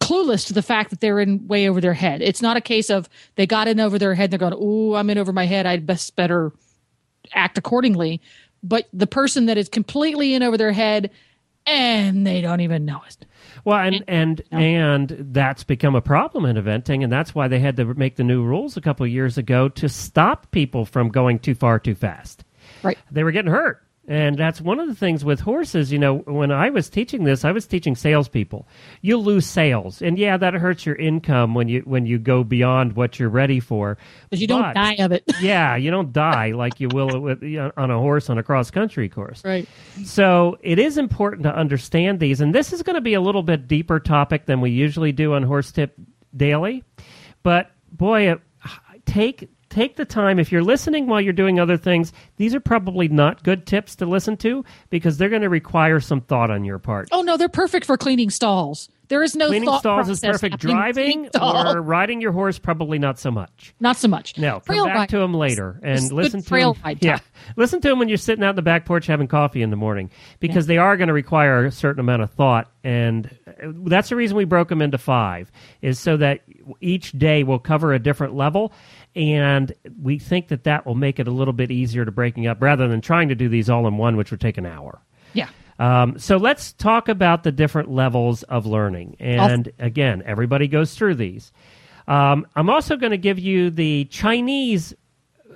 clueless 0.00 0.46
to 0.46 0.52
the 0.52 0.62
fact 0.62 0.90
that 0.90 1.00
they're 1.00 1.18
in 1.18 1.46
way 1.48 1.68
over 1.68 1.80
their 1.80 1.94
head. 1.94 2.22
It's 2.22 2.42
not 2.42 2.56
a 2.56 2.60
case 2.60 2.90
of 2.90 3.08
they 3.34 3.46
got 3.46 3.68
in 3.68 3.80
over 3.80 3.98
their 3.98 4.14
head. 4.14 4.30
They're 4.30 4.38
going, 4.38 4.54
"Ooh, 4.54 4.94
I'm 4.94 5.10
in 5.10 5.18
over 5.18 5.32
my 5.32 5.46
head. 5.46 5.66
I'd 5.66 5.86
best 5.86 6.14
better 6.16 6.52
act 7.34 7.58
accordingly." 7.58 8.20
But 8.62 8.88
the 8.92 9.06
person 9.06 9.46
that 9.46 9.58
is 9.58 9.68
completely 9.68 10.34
in 10.34 10.42
over 10.42 10.56
their 10.56 10.72
head 10.72 11.10
and 11.66 12.26
they 12.26 12.40
don't 12.40 12.60
even 12.60 12.84
know 12.84 13.02
it. 13.06 13.26
Well, 13.64 13.78
and 13.78 14.04
and 14.06 14.42
no. 14.52 14.58
and 14.58 15.16
that's 15.32 15.64
become 15.64 15.94
a 15.94 16.00
problem 16.00 16.44
in 16.44 16.56
eventing, 16.56 17.02
and 17.02 17.12
that's 17.12 17.34
why 17.34 17.48
they 17.48 17.58
had 17.58 17.76
to 17.76 17.84
make 17.94 18.16
the 18.16 18.24
new 18.24 18.42
rules 18.44 18.76
a 18.76 18.80
couple 18.80 19.04
of 19.04 19.10
years 19.10 19.36
ago 19.36 19.68
to 19.70 19.88
stop 19.88 20.50
people 20.52 20.84
from 20.84 21.08
going 21.08 21.38
too 21.38 21.54
far 21.54 21.78
too 21.78 21.94
fast. 21.94 22.44
Right. 22.82 22.98
They 23.10 23.24
were 23.24 23.32
getting 23.32 23.50
hurt. 23.50 23.82
And 24.08 24.38
that's 24.38 24.60
one 24.60 24.78
of 24.78 24.86
the 24.88 24.94
things 24.94 25.24
with 25.24 25.40
horses. 25.40 25.90
You 25.90 25.98
know, 25.98 26.18
when 26.18 26.52
I 26.52 26.70
was 26.70 26.88
teaching 26.88 27.24
this, 27.24 27.44
I 27.44 27.50
was 27.50 27.66
teaching 27.66 27.96
salespeople. 27.96 28.68
You 29.00 29.18
lose 29.18 29.46
sales, 29.46 30.00
and 30.00 30.16
yeah, 30.18 30.36
that 30.36 30.54
hurts 30.54 30.86
your 30.86 30.94
income 30.94 31.54
when 31.54 31.68
you 31.68 31.80
when 31.80 32.06
you 32.06 32.18
go 32.18 32.44
beyond 32.44 32.94
what 32.94 33.18
you're 33.18 33.28
ready 33.28 33.58
for. 33.58 33.98
But 34.30 34.38
you 34.38 34.46
don't 34.46 34.74
die 34.74 34.96
of 35.00 35.10
it. 35.10 35.24
yeah, 35.40 35.74
you 35.74 35.90
don't 35.90 36.12
die 36.12 36.52
like 36.52 36.78
you 36.78 36.88
will 36.88 37.18
with, 37.20 37.42
you 37.42 37.58
know, 37.58 37.72
on 37.76 37.90
a 37.90 37.98
horse 37.98 38.30
on 38.30 38.38
a 38.38 38.42
cross 38.44 38.70
country 38.70 39.08
course. 39.08 39.42
Right. 39.44 39.68
So 40.04 40.56
it 40.60 40.78
is 40.78 40.98
important 40.98 41.42
to 41.42 41.54
understand 41.54 42.20
these, 42.20 42.40
and 42.40 42.54
this 42.54 42.72
is 42.72 42.82
going 42.82 42.94
to 42.94 43.00
be 43.00 43.14
a 43.14 43.20
little 43.20 43.42
bit 43.42 43.66
deeper 43.66 43.98
topic 43.98 44.46
than 44.46 44.60
we 44.60 44.70
usually 44.70 45.12
do 45.12 45.34
on 45.34 45.42
Horse 45.42 45.72
Tip 45.72 45.96
Daily. 46.36 46.84
But 47.42 47.72
boy, 47.90 48.32
it, 48.32 48.40
take 49.04 49.48
take 49.76 49.96
the 49.96 50.06
time 50.06 50.38
if 50.38 50.50
you're 50.50 50.62
listening 50.62 51.06
while 51.06 51.20
you're 51.20 51.34
doing 51.34 51.60
other 51.60 51.76
things 51.76 52.10
these 52.38 52.54
are 52.54 52.60
probably 52.60 53.08
not 53.08 53.42
good 53.42 53.66
tips 53.66 53.94
to 53.94 54.06
listen 54.06 54.34
to 54.34 54.64
because 54.88 55.18
they're 55.18 55.28
going 55.28 55.42
to 55.42 55.50
require 55.50 56.00
some 56.00 56.22
thought 56.22 56.50
on 56.50 56.64
your 56.64 56.78
part. 56.78 57.08
Oh 57.12 57.20
no 57.20 57.36
they're 57.36 57.48
perfect 57.50 57.84
for 57.84 57.98
cleaning 57.98 58.30
stalls. 58.30 58.88
There 59.08 59.22
is 59.22 59.36
no 59.36 59.48
cleaning 59.48 59.72
stalls 59.78 60.08
is 60.08 60.20
perfect. 60.20 60.58
driving 60.58 61.28
or 61.40 61.80
riding 61.82 62.20
your 62.20 62.32
horse 62.32 62.58
probably 62.58 62.98
not 62.98 63.20
so 63.20 63.30
much. 63.30 63.74
Not 63.78 63.98
so 63.98 64.08
much. 64.08 64.36
No 64.38 64.60
come 64.60 64.86
back 64.86 64.96
ride. 64.96 65.08
to 65.10 65.18
them 65.18 65.34
later 65.34 65.78
and 65.82 66.10
listen 66.10 66.42
to 66.42 66.74
them. 66.82 66.96
yeah. 67.00 67.18
listen 67.56 67.80
to 67.82 67.88
them 67.88 67.98
when 67.98 68.08
you're 68.08 68.16
sitting 68.16 68.42
out 68.42 68.50
in 68.50 68.56
the 68.56 68.62
back 68.62 68.86
porch 68.86 69.06
having 69.06 69.28
coffee 69.28 69.60
in 69.62 69.68
the 69.70 69.76
morning 69.76 70.10
because 70.40 70.64
yeah. 70.64 70.74
they 70.74 70.78
are 70.78 70.96
going 70.96 71.08
to 71.08 71.14
require 71.14 71.66
a 71.66 71.70
certain 71.70 72.00
amount 72.00 72.22
of 72.22 72.30
thought 72.30 72.70
and 72.82 73.36
uh, 73.46 73.72
that's 73.84 74.08
the 74.08 74.16
reason 74.16 74.36
we 74.36 74.44
broke 74.44 74.68
them 74.68 74.80
into 74.80 74.98
five 74.98 75.52
is 75.82 75.98
so 75.98 76.16
that 76.16 76.40
each 76.80 77.12
day 77.12 77.44
will 77.44 77.58
cover 77.58 77.92
a 77.92 77.98
different 77.98 78.34
level 78.34 78.72
and 79.16 79.74
we 80.00 80.18
think 80.18 80.48
that 80.48 80.64
that 80.64 80.84
will 80.84 80.94
make 80.94 81.18
it 81.18 81.26
a 81.26 81.30
little 81.30 81.54
bit 81.54 81.70
easier 81.70 82.04
to 82.04 82.12
breaking 82.12 82.46
up 82.46 82.60
rather 82.60 82.86
than 82.86 83.00
trying 83.00 83.30
to 83.30 83.34
do 83.34 83.48
these 83.48 83.70
all 83.70 83.88
in 83.88 83.96
one, 83.96 84.16
which 84.16 84.30
would 84.30 84.42
take 84.42 84.58
an 84.58 84.66
hour. 84.66 85.00
Yeah. 85.32 85.48
Um, 85.78 86.18
so 86.18 86.36
let's 86.36 86.74
talk 86.74 87.08
about 87.08 87.42
the 87.42 87.50
different 87.50 87.90
levels 87.90 88.42
of 88.44 88.66
learning. 88.66 89.16
And 89.18 89.72
again, 89.78 90.22
everybody 90.26 90.68
goes 90.68 90.94
through 90.94 91.14
these. 91.14 91.50
Um, 92.06 92.46
I'm 92.54 92.68
also 92.68 92.96
going 92.96 93.10
to 93.10 93.18
give 93.18 93.38
you 93.38 93.70
the 93.70 94.04
Chinese. 94.06 94.94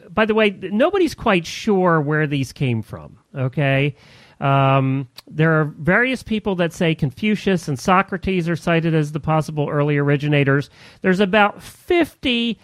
By 0.08 0.24
the 0.24 0.34
way, 0.34 0.50
nobody's 0.50 1.14
quite 1.14 1.46
sure 1.46 2.00
where 2.00 2.26
these 2.26 2.52
came 2.52 2.80
from. 2.80 3.18
Okay. 3.36 3.94
Um, 4.40 5.06
there 5.28 5.60
are 5.60 5.66
various 5.66 6.22
people 6.22 6.54
that 6.56 6.72
say 6.72 6.94
Confucius 6.94 7.68
and 7.68 7.78
Socrates 7.78 8.48
are 8.48 8.56
cited 8.56 8.94
as 8.94 9.12
the 9.12 9.20
possible 9.20 9.68
early 9.68 9.98
originators. 9.98 10.70
There's 11.02 11.20
about 11.20 11.62
50 11.62 12.58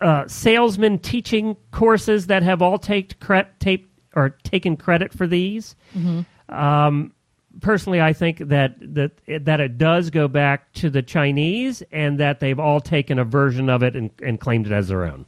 uh, 0.00 0.26
salesman 0.28 0.98
teaching 0.98 1.56
courses 1.70 2.26
that 2.26 2.42
have 2.42 2.62
all 2.62 2.78
take 2.78 3.18
cre- 3.20 3.48
tape 3.58 3.90
or 4.14 4.30
taken 4.42 4.76
credit 4.76 5.12
for 5.12 5.26
these. 5.26 5.76
Mm-hmm. 5.96 6.54
Um, 6.54 7.12
personally, 7.60 8.00
I 8.00 8.12
think 8.12 8.38
that 8.38 8.74
that 8.94 9.12
that 9.26 9.60
it 9.60 9.78
does 9.78 10.10
go 10.10 10.28
back 10.28 10.72
to 10.74 10.90
the 10.90 11.02
Chinese, 11.02 11.82
and 11.92 12.18
that 12.18 12.40
they've 12.40 12.58
all 12.58 12.80
taken 12.80 13.18
a 13.18 13.24
version 13.24 13.68
of 13.68 13.82
it 13.82 13.96
and, 13.96 14.10
and 14.22 14.40
claimed 14.40 14.66
it 14.66 14.72
as 14.72 14.88
their 14.88 15.04
own. 15.04 15.26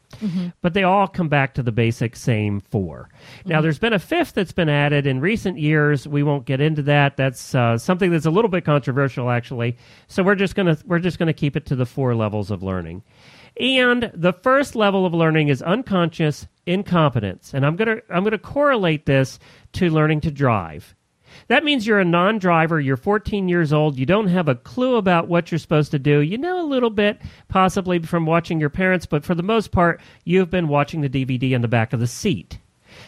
But 0.61 0.75
they 0.75 0.83
all 0.83 1.09
come 1.09 1.29
back 1.29 1.55
to 1.55 1.63
the 1.63 1.73
basic 1.73 2.17
same 2.17 2.61
4 2.61 3.09
Now, 3.47 3.61
there's 3.61 3.79
been 3.79 3.93
a 3.93 3.99
fifth 3.99 4.35
that's 4.35 4.53
been 4.53 4.69
added 4.69 5.07
in 5.07 5.21
recent 5.21 5.59
years. 5.59 6.07
We 6.07 6.23
won't 6.23 6.45
get 6.47 6.61
into 6.61 6.83
that. 6.83 7.17
That's 7.17 7.55
uh, 7.55 7.79
something 7.79 8.11
that's 8.11 8.27
a 8.27 8.31
little 8.31 8.51
bit 8.51 8.65
controversial, 8.65 9.31
actually. 9.31 9.77
So 10.09 10.23
we're 10.23 10.35
just 10.35 10.55
gonna 10.55 10.79
we're 10.87 10.99
just 10.99 11.19
gonna 11.19 11.33
keep 11.33 11.57
it 11.57 11.67
to 11.67 11.77
the 11.77 11.87
four 11.87 12.15
levels 12.15 12.51
of 12.51 12.63
learning. 12.63 13.03
And 13.61 14.11
the 14.15 14.33
first 14.33 14.75
level 14.75 15.05
of 15.05 15.13
learning 15.13 15.49
is 15.49 15.61
unconscious 15.61 16.49
incompetence, 16.65 17.53
and 17.53 17.67
I'm 17.67 17.77
gonna 17.77 17.99
I'm 18.09 18.25
gonna 18.25 18.39
correlate 18.39 19.05
this 19.05 19.39
to 19.75 19.91
learning 19.91 20.23
to 20.23 20.31
drive. 20.31 20.95
That 21.49 21.63
means 21.63 21.87
you're 21.87 22.01
a 22.01 22.05
non 22.05 22.39
driver, 22.39 22.81
you're 22.81 22.97
14 22.97 23.51
years 23.51 23.71
old, 23.71 23.99
you 23.99 24.07
don't 24.07 24.29
have 24.29 24.49
a 24.49 24.55
clue 24.55 24.97
about 24.97 25.29
what 25.29 25.53
you're 25.53 25.59
supposed 25.59 25.91
to 25.91 25.99
do. 25.99 26.21
You 26.21 26.39
know 26.39 26.65
a 26.65 26.67
little 26.67 26.89
bit, 26.89 27.21
possibly 27.49 27.99
from 27.99 28.25
watching 28.25 28.61
your 28.61 28.71
parents, 28.71 29.05
but 29.05 29.27
for 29.27 29.35
the 29.35 29.43
most 29.43 29.73
part, 29.73 30.01
you've 30.25 30.51
been 30.51 30.69
watching 30.69 31.03
the 31.03 31.11
DVD 31.11 31.53
in 31.53 31.61
the 31.61 31.69
back 31.69 31.93
of 31.93 32.01
the 32.01 32.07
seat. 32.07 32.59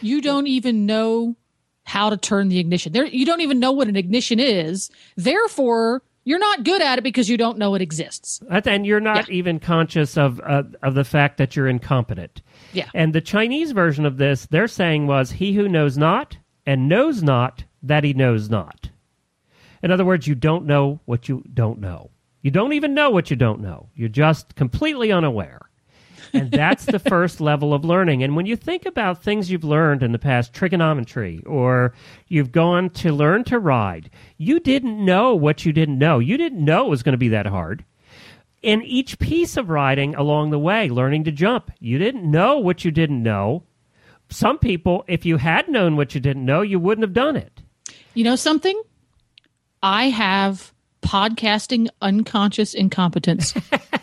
You 0.01 0.21
don't 0.21 0.47
even 0.47 0.85
know 0.85 1.35
how 1.83 2.11
to 2.11 2.17
turn 2.17 2.49
the 2.49 2.59
ignition. 2.59 2.93
There, 2.93 3.05
you 3.05 3.25
don't 3.25 3.41
even 3.41 3.59
know 3.59 3.71
what 3.71 3.87
an 3.87 3.95
ignition 3.95 4.39
is. 4.39 4.91
Therefore, 5.17 6.03
you're 6.25 6.39
not 6.39 6.63
good 6.63 6.81
at 6.81 6.97
it 6.97 7.03
because 7.03 7.29
you 7.29 7.37
don't 7.37 7.57
know 7.57 7.75
it 7.75 7.81
exists. 7.81 8.41
And 8.49 8.85
you're 8.85 8.99
not 8.99 9.27
Yeah. 9.29 9.35
even 9.35 9.59
conscious 9.59 10.17
of, 10.17 10.39
uh, 10.45 10.63
of 10.81 10.95
the 10.95 11.03
fact 11.03 11.37
that 11.37 11.55
you're 11.55 11.67
incompetent. 11.67 12.41
Yeah. 12.73 12.87
And 12.93 13.13
the 13.13 13.21
Chinese 13.21 13.71
version 13.71 14.05
of 14.05 14.17
this, 14.17 14.45
they're 14.45 14.67
saying 14.67 15.07
was, 15.07 15.31
He 15.33 15.53
who 15.53 15.67
knows 15.67 15.97
not 15.97 16.37
and 16.65 16.87
knows 16.87 17.21
not 17.23 17.65
that 17.81 18.03
he 18.03 18.13
knows 18.13 18.49
not. 18.49 18.89
In 19.81 19.91
other 19.91 20.05
words, 20.05 20.27
you 20.27 20.35
don't 20.35 20.65
know 20.65 21.01
what 21.05 21.27
you 21.27 21.43
don't 21.53 21.79
know. 21.79 22.09
You 22.41 22.51
don't 22.51 22.73
even 22.73 22.93
know 22.93 23.09
what 23.09 23.29
you 23.29 23.35
don't 23.35 23.59
know. 23.61 23.89
You're 23.95 24.09
just 24.09 24.55
completely 24.55 25.11
unaware. 25.11 25.59
And 26.33 26.51
that's 26.51 26.85
the 26.85 26.99
first 26.99 27.39
level 27.39 27.73
of 27.73 27.85
learning. 27.85 28.23
And 28.23 28.35
when 28.35 28.45
you 28.45 28.55
think 28.55 28.85
about 28.85 29.23
things 29.23 29.51
you've 29.51 29.63
learned 29.63 30.01
in 30.03 30.11
the 30.11 30.19
past, 30.19 30.53
trigonometry, 30.53 31.43
or 31.45 31.93
you've 32.27 32.51
gone 32.51 32.89
to 32.91 33.11
learn 33.11 33.43
to 33.45 33.59
ride, 33.59 34.09
you 34.37 34.59
didn't 34.59 35.03
know 35.03 35.35
what 35.35 35.65
you 35.65 35.71
didn't 35.71 35.97
know. 35.97 36.19
You 36.19 36.37
didn't 36.37 36.63
know 36.63 36.85
it 36.87 36.89
was 36.89 37.03
going 37.03 37.13
to 37.13 37.17
be 37.17 37.29
that 37.29 37.45
hard. 37.45 37.85
In 38.61 38.81
each 38.81 39.19
piece 39.19 39.57
of 39.57 39.69
riding 39.69 40.15
along 40.15 40.51
the 40.51 40.59
way, 40.59 40.89
learning 40.89 41.25
to 41.25 41.31
jump, 41.31 41.71
you 41.79 41.97
didn't 41.97 42.29
know 42.29 42.57
what 42.57 42.83
you 42.83 42.91
didn't 42.91 43.21
know. 43.21 43.63
Some 44.29 44.57
people, 44.57 45.03
if 45.07 45.25
you 45.25 45.37
had 45.37 45.67
known 45.67 45.97
what 45.97 46.15
you 46.15 46.21
didn't 46.21 46.45
know, 46.45 46.61
you 46.61 46.79
wouldn't 46.79 47.03
have 47.03 47.13
done 47.13 47.35
it. 47.35 47.61
You 48.13 48.23
know 48.23 48.35
something? 48.35 48.81
I 49.83 50.09
have 50.09 50.73
podcasting 51.01 51.89
unconscious 52.01 52.73
incompetence. 52.73 53.53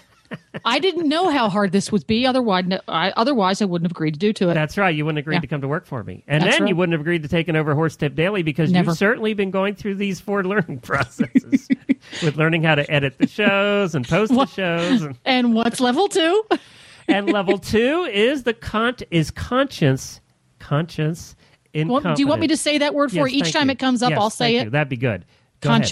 I 0.64 0.78
didn't 0.78 1.08
know 1.08 1.28
how 1.30 1.48
hard 1.48 1.72
this 1.72 1.90
would 1.92 2.06
be. 2.06 2.26
Otherwise, 2.26 2.64
I, 2.88 3.10
otherwise 3.16 3.60
I 3.62 3.64
wouldn't 3.66 3.86
have 3.86 3.92
agreed 3.96 4.14
to 4.14 4.18
do 4.18 4.32
to 4.34 4.50
it. 4.50 4.54
That's 4.54 4.76
right. 4.78 4.94
You 4.94 5.04
wouldn't 5.04 5.18
have 5.18 5.24
agreed 5.24 5.36
Yeah. 5.36 5.40
to 5.40 5.46
come 5.46 5.60
to 5.62 5.68
work 5.68 5.86
for 5.86 6.02
me. 6.04 6.24
And 6.26 6.42
That's 6.44 6.58
then 6.58 6.68
you 6.68 6.76
wouldn't 6.76 6.92
have 6.92 7.00
agreed 7.00 7.22
to 7.22 7.28
taking 7.28 7.56
over 7.56 7.74
Horse 7.74 7.96
Tip 7.96 8.14
Daily 8.14 8.42
because 8.42 8.70
Never. 8.72 8.90
you've 8.90 8.98
certainly 8.98 9.34
been 9.34 9.50
going 9.50 9.74
through 9.74 9.96
these 9.96 10.20
four 10.20 10.42
learning 10.50 10.80
processes 10.80 11.68
with 12.22 12.36
learning 12.36 12.62
how 12.62 12.74
to 12.74 12.90
edit 12.90 13.18
the 13.18 13.26
shows 13.26 13.94
and 13.94 14.06
post 14.08 14.32
the 14.32 14.46
shows. 14.46 15.02
And, 15.02 15.18
and 15.24 15.54
what's 15.54 15.80
level 15.80 16.08
two? 16.08 16.44
and 17.08 17.26
level 17.32 17.58
two 17.58 18.04
is 18.12 18.42
the 18.44 18.54
con- 18.54 18.96
is 19.10 19.30
conscience, 19.30 20.20
conscience, 20.58 21.34
Well, 21.74 22.00
do 22.14 22.22
you 22.22 22.26
want 22.26 22.40
me 22.40 22.48
to 22.48 22.56
say 22.56 22.78
that 22.78 22.94
word 22.94 23.10
for 23.10 23.28
Yes. 23.28 23.48
Each 23.48 23.52
time 23.52 23.68
you. 23.68 23.72
it 23.72 23.78
comes 23.78 24.02
up, 24.02 24.10
Yes, 24.10 24.18
I'll 24.20 24.30
say 24.30 24.56
it. 24.56 24.64
you. 24.64 24.70
That'd 24.70 24.88
be 24.88 24.96
good. 24.96 25.24
Go 25.60 25.70
ahead. 25.70 25.82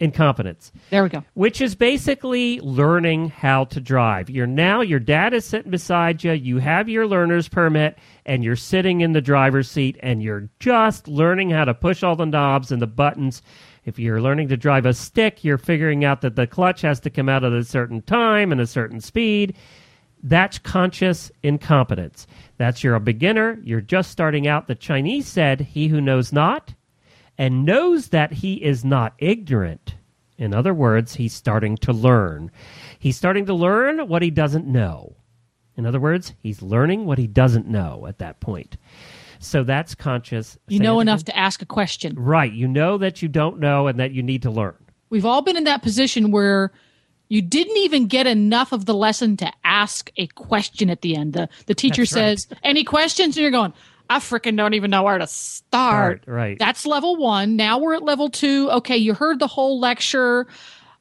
Incompetence. 0.00 0.72
There 0.88 1.02
we 1.02 1.10
go. 1.10 1.22
which 1.34 1.60
is 1.60 1.74
basically 1.74 2.58
learning 2.60 3.28
how 3.28 3.64
to 3.66 3.80
drive. 3.80 4.30
You're 4.30 4.46
now 4.46 4.80
your 4.80 4.98
dad 4.98 5.34
is 5.34 5.44
sitting 5.44 5.70
beside 5.70 6.24
you, 6.24 6.32
you 6.32 6.56
have 6.58 6.88
your 6.88 7.06
learner's 7.06 7.48
permit 7.48 7.98
and 8.24 8.42
you're 8.42 8.56
sitting 8.56 9.02
in 9.02 9.12
the 9.12 9.20
driver's 9.20 9.70
seat 9.70 9.98
and 10.02 10.22
you're 10.22 10.48
just 10.58 11.06
learning 11.06 11.50
how 11.50 11.66
to 11.66 11.74
push 11.74 12.02
all 12.02 12.16
the 12.16 12.24
knobs 12.24 12.72
and 12.72 12.80
the 12.80 12.86
buttons. 12.86 13.42
If 13.84 13.98
you're 13.98 14.22
learning 14.22 14.48
to 14.48 14.56
drive 14.56 14.86
a 14.86 14.94
stick, 14.94 15.44
you're 15.44 15.58
figuring 15.58 16.04
out 16.04 16.22
that 16.22 16.34
the 16.34 16.46
clutch 16.46 16.80
has 16.80 16.98
to 17.00 17.10
come 17.10 17.28
out 17.28 17.44
at 17.44 17.52
a 17.52 17.64
certain 17.64 18.00
time 18.00 18.52
and 18.52 18.60
a 18.60 18.66
certain 18.66 19.00
speed. 19.00 19.54
That's 20.22 20.58
conscious 20.58 21.30
incompetence. 21.42 22.26
That's 22.58 22.82
you're 22.84 22.94
a 22.94 23.00
beginner, 23.00 23.58
you're 23.62 23.80
just 23.80 24.10
starting 24.10 24.46
out. 24.46 24.66
The 24.66 24.74
Chinese 24.74 25.26
said, 25.26 25.60
He 25.60 25.88
who 25.88 26.00
knows 26.00 26.32
not 26.32 26.74
and 27.40 27.64
knows 27.64 28.08
that 28.08 28.34
he 28.34 28.62
is 28.62 28.84
not 28.84 29.14
ignorant. 29.16 29.94
In 30.36 30.52
other 30.52 30.74
words, 30.74 31.14
he's 31.14 31.32
starting 31.32 31.78
to 31.78 31.90
learn. 31.90 32.50
He's 32.98 33.16
starting 33.16 33.46
to 33.46 33.54
learn 33.54 34.08
what 34.08 34.20
he 34.20 34.30
doesn't 34.30 34.66
know. 34.66 35.16
In 35.74 35.86
other 35.86 35.98
words, 35.98 36.34
he's 36.42 36.60
learning 36.60 37.06
what 37.06 37.16
he 37.16 37.26
doesn't 37.26 37.66
know 37.66 38.04
at 38.06 38.18
that 38.18 38.40
point. 38.40 38.76
So 39.38 39.64
that's 39.64 39.94
conscious. 39.94 40.58
You 40.68 40.76
Say 40.76 40.84
know 40.84 41.00
enough 41.00 41.22
again. 41.22 41.34
to 41.34 41.38
ask 41.38 41.62
a 41.62 41.66
question. 41.66 42.14
Right. 42.14 42.52
You 42.52 42.68
know 42.68 42.98
that 42.98 43.22
you 43.22 43.28
don't 43.28 43.58
know 43.58 43.86
and 43.86 43.98
that 43.98 44.12
you 44.12 44.22
need 44.22 44.42
to 44.42 44.50
learn. 44.50 44.76
We've 45.08 45.24
all 45.24 45.40
been 45.40 45.56
in 45.56 45.64
that 45.64 45.82
position 45.82 46.32
where 46.32 46.72
you 47.30 47.40
didn't 47.40 47.78
even 47.78 48.06
get 48.06 48.26
enough 48.26 48.72
of 48.72 48.84
the 48.84 48.92
lesson 48.92 49.38
to 49.38 49.50
ask 49.64 50.10
a 50.18 50.26
question 50.26 50.90
at 50.90 51.00
the 51.00 51.16
end. 51.16 51.32
The 51.32 51.48
the 51.64 51.74
teacher 51.74 52.02
right. 52.02 52.08
says, 52.08 52.48
"Any 52.62 52.84
questions?" 52.84 53.36
and 53.36 53.42
you're 53.42 53.50
going, 53.50 53.72
"I 54.10 54.18
freaking 54.18 54.56
don't 54.56 54.74
even 54.74 54.90
know 54.90 55.04
where 55.04 55.18
to 55.18 55.26
start." 55.26 55.60
Start, 55.70 56.24
right. 56.26 56.58
That's 56.58 56.84
level 56.84 57.16
1. 57.16 57.56
Now 57.56 57.78
we're 57.78 57.94
at 57.94 58.02
level 58.02 58.28
2. 58.28 58.70
Okay, 58.72 58.96
you 58.96 59.14
heard 59.14 59.38
the 59.38 59.46
whole 59.46 59.78
lecture, 59.78 60.46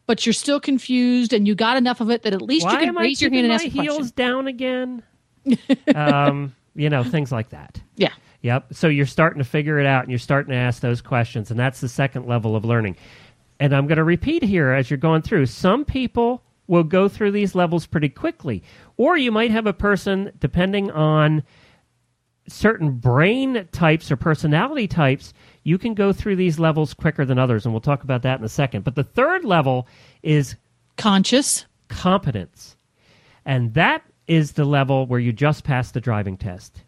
but 0.05 0.25
you're 0.25 0.33
still 0.33 0.59
confused 0.59 1.33
and 1.33 1.47
you 1.47 1.55
got 1.55 1.75
enough 1.75 2.01
of 2.01 2.11
it 2.11 2.21
that 2.23 2.33
at 2.33 2.41
least 2.41 2.65
Why 2.65 2.73
you 2.73 2.85
can 2.85 2.95
raise 2.95 3.21
your 3.21 3.31
hand 3.31 3.45
and 3.45 3.49
my 3.49 3.55
ask 3.55 3.65
a 3.65 3.69
heels 3.69 4.11
down 4.11 4.47
again? 4.47 5.01
um, 5.95 6.55
you 6.75 6.89
know, 6.89 7.03
things 7.03 7.31
like 7.31 7.49
that. 7.49 7.81
Yeah. 7.95 8.13
Yep. 8.41 8.73
So 8.73 8.87
you're 8.87 9.05
starting 9.05 9.39
to 9.39 9.47
figure 9.47 9.79
it 9.79 9.85
out 9.85 10.03
and 10.03 10.11
you're 10.11 10.19
starting 10.19 10.51
to 10.51 10.57
ask 10.57 10.81
those 10.81 11.01
questions. 11.01 11.51
And 11.51 11.59
that's 11.59 11.81
the 11.81 11.89
second 11.89 12.27
level 12.27 12.55
of 12.55 12.63
learning. 12.63 12.95
And 13.59 13.75
I'm 13.75 13.87
going 13.87 13.97
to 13.97 14.03
repeat 14.03 14.43
here 14.43 14.71
as 14.71 14.89
you're 14.89 14.97
going 14.97 15.23
through. 15.23 15.47
Some 15.47 15.83
people 15.83 16.43
will 16.67 16.83
go 16.83 17.09
through 17.09 17.31
these 17.31 17.55
levels 17.55 17.85
pretty 17.85 18.09
quickly. 18.09 18.63
Or 18.97 19.17
you 19.17 19.31
might 19.31 19.51
have 19.51 19.65
a 19.65 19.73
person, 19.73 20.31
depending 20.39 20.91
on 20.91 21.43
certain 22.49 22.91
brain 22.91 23.67
types 23.71 24.11
or 24.11 24.17
personality 24.17 24.87
types, 24.87 25.33
you 25.63 25.77
can 25.77 25.93
go 25.93 26.11
through 26.11 26.35
these 26.35 26.59
levels 26.59 26.93
quicker 26.93 27.25
than 27.25 27.39
others. 27.39 27.65
And 27.65 27.73
we'll 27.73 27.81
talk 27.81 28.03
about 28.03 28.23
that 28.23 28.39
in 28.39 28.45
a 28.45 28.49
second. 28.49 28.83
But 28.83 28.95
the 28.95 29.03
third 29.03 29.45
level 29.45 29.87
is 30.23 30.55
Conscious. 30.97 31.65
competence. 31.87 32.75
And 33.45 33.73
that 33.73 34.03
is 34.27 34.51
the 34.53 34.65
level 34.65 35.05
where 35.05 35.19
you 35.19 35.31
just 35.31 35.63
passed 35.63 35.93
the 35.93 36.01
driving 36.01 36.37
test. 36.37 36.83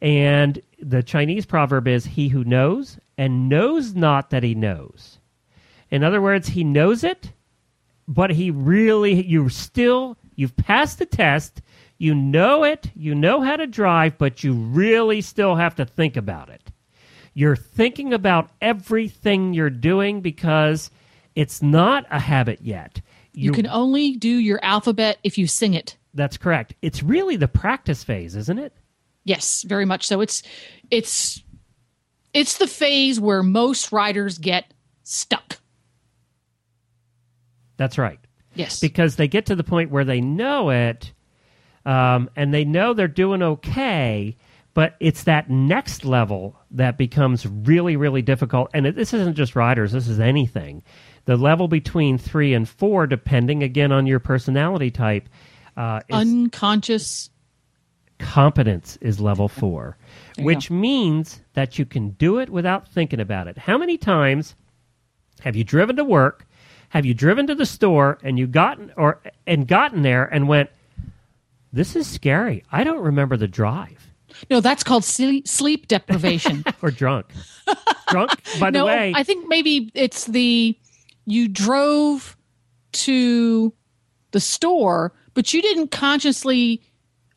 And 0.00 0.60
the 0.80 1.02
Chinese 1.02 1.46
proverb 1.46 1.86
is 1.86 2.04
he 2.04 2.28
who 2.28 2.44
knows 2.44 2.98
and 3.16 3.48
knows 3.48 3.94
not 3.94 4.30
that 4.30 4.42
he 4.42 4.54
knows. 4.54 5.18
In 5.90 6.02
other 6.02 6.22
words, 6.22 6.48
he 6.48 6.64
knows 6.64 7.04
it, 7.04 7.32
but 8.08 8.30
he 8.30 8.50
really, 8.50 9.24
you 9.24 9.48
still, 9.48 10.16
you've 10.34 10.56
passed 10.56 10.98
the 10.98 11.06
test, 11.06 11.60
you 12.02 12.16
know 12.16 12.64
it, 12.64 12.90
you 12.96 13.14
know 13.14 13.42
how 13.42 13.54
to 13.54 13.64
drive, 13.64 14.18
but 14.18 14.42
you 14.42 14.54
really 14.54 15.20
still 15.20 15.54
have 15.54 15.76
to 15.76 15.84
think 15.84 16.16
about 16.16 16.48
it. 16.48 16.72
You're 17.32 17.54
thinking 17.54 18.12
about 18.12 18.50
everything 18.60 19.54
you're 19.54 19.70
doing 19.70 20.20
because 20.20 20.90
it's 21.36 21.62
not 21.62 22.04
a 22.10 22.18
habit 22.18 22.58
yet. 22.60 23.00
You 23.34 23.52
can 23.52 23.68
only 23.68 24.16
do 24.16 24.28
your 24.28 24.58
alphabet 24.64 25.18
if 25.22 25.38
you 25.38 25.46
sing 25.46 25.74
it. 25.74 25.96
That's 26.12 26.36
correct. 26.36 26.74
It's 26.82 27.04
really 27.04 27.36
the 27.36 27.46
practice 27.46 28.02
phase, 28.02 28.34
isn't 28.34 28.58
it? 28.58 28.72
Yes, 29.22 29.62
very 29.62 29.84
much 29.84 30.04
so. 30.04 30.20
It's 30.20 30.42
it's 30.90 31.40
it's 32.34 32.58
the 32.58 32.66
phase 32.66 33.20
where 33.20 33.44
most 33.44 33.92
riders 33.92 34.38
get 34.38 34.74
stuck. 35.04 35.60
That's 37.76 37.96
right. 37.96 38.18
Yes. 38.56 38.80
Because 38.80 39.14
they 39.14 39.28
get 39.28 39.46
to 39.46 39.54
the 39.54 39.62
point 39.62 39.92
where 39.92 40.04
they 40.04 40.20
know 40.20 40.70
it 40.70 41.12
um, 41.84 42.30
and 42.36 42.52
they 42.52 42.64
know 42.64 42.94
they're 42.94 43.08
doing 43.08 43.42
okay, 43.42 44.36
but 44.74 44.96
it's 45.00 45.24
that 45.24 45.50
next 45.50 46.04
level 46.04 46.56
that 46.70 46.96
becomes 46.96 47.46
really, 47.46 47.96
really 47.96 48.22
difficult. 48.22 48.70
And 48.72 48.86
it, 48.86 48.96
this 48.96 49.12
isn't 49.12 49.34
just 49.34 49.54
riders, 49.56 49.92
this 49.92 50.08
is 50.08 50.20
anything. 50.20 50.82
The 51.24 51.36
level 51.36 51.68
between 51.68 52.18
three 52.18 52.54
and 52.54 52.68
four, 52.68 53.06
depending 53.06 53.62
again 53.62 53.92
on 53.92 54.06
your 54.06 54.18
personality 54.18 54.90
type, 54.90 55.28
uh, 55.76 56.00
is 56.08 56.16
Unconscious. 56.16 57.30
competence 58.18 58.98
is 59.00 59.20
level 59.20 59.48
four, 59.48 59.96
which 60.38 60.70
means 60.70 61.40
that 61.54 61.78
you 61.78 61.84
can 61.84 62.10
do 62.10 62.38
it 62.38 62.50
without 62.50 62.88
thinking 62.88 63.20
about 63.20 63.46
it. 63.46 63.58
How 63.58 63.78
many 63.78 63.98
times 63.98 64.54
have 65.40 65.56
you 65.56 65.64
driven 65.64 65.96
to 65.96 66.04
work? 66.04 66.46
Have 66.88 67.06
you 67.06 67.14
driven 67.14 67.46
to 67.46 67.54
the 67.54 67.66
store 67.66 68.18
and 68.22 68.38
you 68.38 68.46
gotten 68.46 68.92
or 68.96 69.20
and 69.46 69.66
gotten 69.66 70.02
there 70.02 70.24
and 70.24 70.46
went, 70.48 70.70
"This 71.72 71.96
is 71.96 72.06
scary. 72.06 72.64
I 72.70 72.84
don't 72.84 73.00
remember 73.00 73.36
the 73.36 73.48
drive." 73.48 74.12
No, 74.50 74.60
that's 74.60 74.82
called 74.82 75.04
sleep, 75.04 75.88
deprivation. 75.88 76.64
or 76.82 76.90
drunk. 76.90 77.26
drunk, 78.08 78.30
by 78.58 78.70
no, 78.70 78.80
the 78.80 78.86
way. 78.86 79.12
I 79.14 79.22
think 79.22 79.48
maybe 79.48 79.90
it's 79.94 80.26
the 80.26 80.76
you 81.26 81.48
drove 81.48 82.36
to 82.92 83.72
the 84.32 84.40
store, 84.40 85.12
but 85.34 85.52
you 85.54 85.62
didn't 85.62 85.90
consciously 85.90 86.82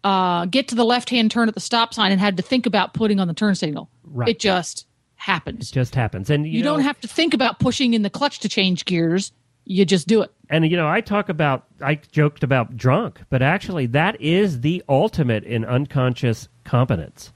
uh, 0.03 0.45
get 0.45 0.67
to 0.69 0.75
the 0.75 0.85
left 0.85 1.09
hand 1.09 1.31
turn 1.31 1.47
at 1.47 1.53
the 1.53 1.59
stop 1.61 1.93
sign 1.93 2.11
and 2.11 2.19
had 2.19 2.37
to 2.37 2.43
think 2.43 2.65
about 2.65 2.93
putting 2.93 3.19
on 3.19 3.27
the 3.27 3.33
turn 3.33 3.55
signal. 3.55 3.89
Right. 4.03 4.29
It 4.29 4.39
just 4.39 4.87
happens. 5.15 5.71
it 5.71 5.73
just 5.73 5.95
happens. 5.95 6.29
And 6.29 6.45
you, 6.45 6.59
you 6.59 6.63
know, 6.63 6.73
don't 6.73 6.83
have 6.83 6.99
to 7.01 7.07
think 7.07 7.33
about 7.33 7.59
pushing 7.59 7.93
in 7.93 8.01
the 8.01 8.09
clutch 8.09 8.39
to 8.39 8.49
change 8.49 8.85
gears. 8.85 9.31
You 9.65 9.83
just 9.85 10.07
do 10.07 10.21
it. 10.21 10.31
and 10.49 10.69
you 10.69 10.77
know, 10.77 10.87
I 10.87 11.01
talk 11.01 11.27
about 11.29 11.65
I 11.81 11.95
joked 12.11 12.43
about 12.43 12.77
drunk, 12.77 13.21
but 13.29 13.41
actually 13.41 13.87
that 13.87 14.19
is 14.21 14.61
the 14.61 14.83
ultimate 14.87 15.43
in 15.43 15.65
unconscious 15.65 16.47
competence. 16.63 17.31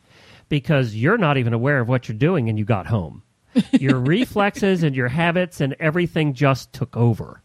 Because 0.47 0.95
you're 0.95 1.17
not 1.17 1.37
even 1.37 1.53
aware 1.53 1.79
of 1.79 1.87
what 1.87 2.07
you're 2.07 2.17
doing 2.17 2.49
and 2.49 2.57
you 2.57 2.65
got 2.65 2.87
home. 2.87 3.21
Your 3.71 3.99
reflexes 3.99 4.81
and 4.83 4.95
your 4.95 5.07
habits 5.07 5.61
and 5.61 5.75
everything 5.79 6.33
just 6.33 6.73
took 6.73 6.95
over. 6.97 7.41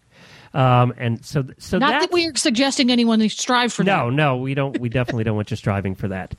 Um, 0.54 0.94
and 0.96 1.24
so, 1.24 1.44
so 1.58 1.78
Not 1.78 2.00
that 2.00 2.12
we 2.12 2.26
are 2.28 2.36
suggesting 2.36 2.90
anyone 2.90 3.18
to 3.18 3.28
strive 3.28 3.72
for 3.72 3.82
no, 3.84 4.08
that. 4.10 4.14
no, 4.16 4.36
we 4.36 4.54
don't. 4.54 4.78
We 4.78 4.88
definitely 4.88 5.24
don't 5.24 5.34
want 5.36 5.50
you 5.50 5.56
striving 5.56 5.94
for 5.94 6.08
that. 6.08 6.34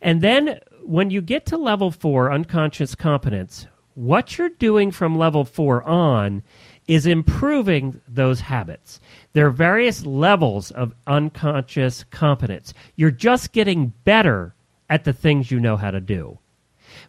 And 0.00 0.20
then 0.22 0.60
when 0.84 1.10
you 1.10 1.20
get 1.20 1.46
to 1.46 1.56
level 1.58 1.90
four, 1.90 2.30
unconscious 2.32 2.94
competence, 2.94 3.66
what 3.94 4.38
you're 4.38 4.50
doing 4.50 4.90
from 4.92 5.18
level 5.18 5.44
four 5.44 5.82
on 5.82 6.42
is 6.88 7.06
improving 7.06 8.00
those 8.06 8.40
habits. 8.40 9.00
There 9.32 9.46
are 9.46 9.50
various 9.50 10.06
levels 10.06 10.70
of 10.70 10.94
unconscious 11.06 12.04
competence. 12.10 12.72
You're 12.94 13.10
just 13.10 13.52
getting 13.52 13.92
better 14.04 14.54
at 14.88 15.04
the 15.04 15.12
things 15.12 15.50
you 15.50 15.58
know 15.58 15.76
how 15.76 15.90
to 15.90 16.00
do. 16.00 16.38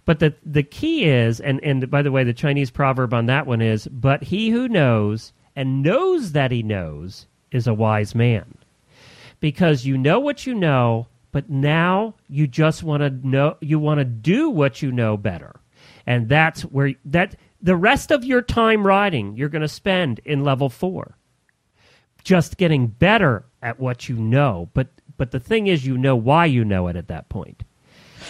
But 0.06 0.20
the 0.20 0.34
the 0.46 0.64
key 0.64 1.06
is, 1.06 1.40
and 1.40 1.64
and 1.64 1.90
by 1.90 2.02
the 2.02 2.12
way, 2.12 2.24
the 2.24 2.34
Chinese 2.34 2.72
proverb 2.72 3.14
on 3.14 3.28
that 3.28 3.46
one 3.46 3.62
is, 3.62 3.88
"But 3.88 4.24
he 4.24 4.50
who 4.50 4.68
knows 4.68 5.34
and 5.56 5.84
knows 5.84 6.32
that 6.32 6.52
he 6.52 6.64
knows 6.64 7.28
is 7.52 7.68
a 7.68 7.74
wise 7.74 8.16
man." 8.16 8.56
Because 9.40 9.86
you 9.86 9.98
know 9.98 10.20
what 10.20 10.48
you 10.48 10.56
know, 10.56 11.08
but 11.32 11.50
now 11.50 12.16
you 12.28 12.48
just 12.48 12.84
want 12.84 13.02
to 13.02 13.28
know, 13.28 13.56
you 13.62 13.78
want 13.78 14.00
to 14.00 14.06
do 14.06 14.50
what 14.50 14.82
you 14.82 14.92
know 14.92 15.16
better, 15.16 15.60
and 16.08 16.28
that's 16.28 16.64
where 16.64 16.94
that 17.06 17.36
the 17.62 17.76
rest 17.76 18.12
of 18.12 18.24
your 18.24 18.42
time 18.42 18.86
riding 18.86 19.36
you're 19.36 19.50
going 19.50 19.62
to 19.62 19.68
spend 19.68 20.20
in 20.26 20.44
level 20.44 20.70
four, 20.70 21.18
just 22.24 22.58
getting 22.58 22.88
better 22.88 23.46
at 23.62 23.80
what 23.80 24.08
you 24.10 24.16
know. 24.16 24.70
But 24.74 24.88
but 25.18 25.32
the 25.32 25.40
thing 25.40 25.68
is, 25.68 25.86
you 25.86 25.98
know 25.98 26.16
why 26.16 26.46
you 26.46 26.64
know 26.64 26.88
it 26.88 26.96
at 26.96 27.08
that 27.08 27.30
point. 27.30 27.64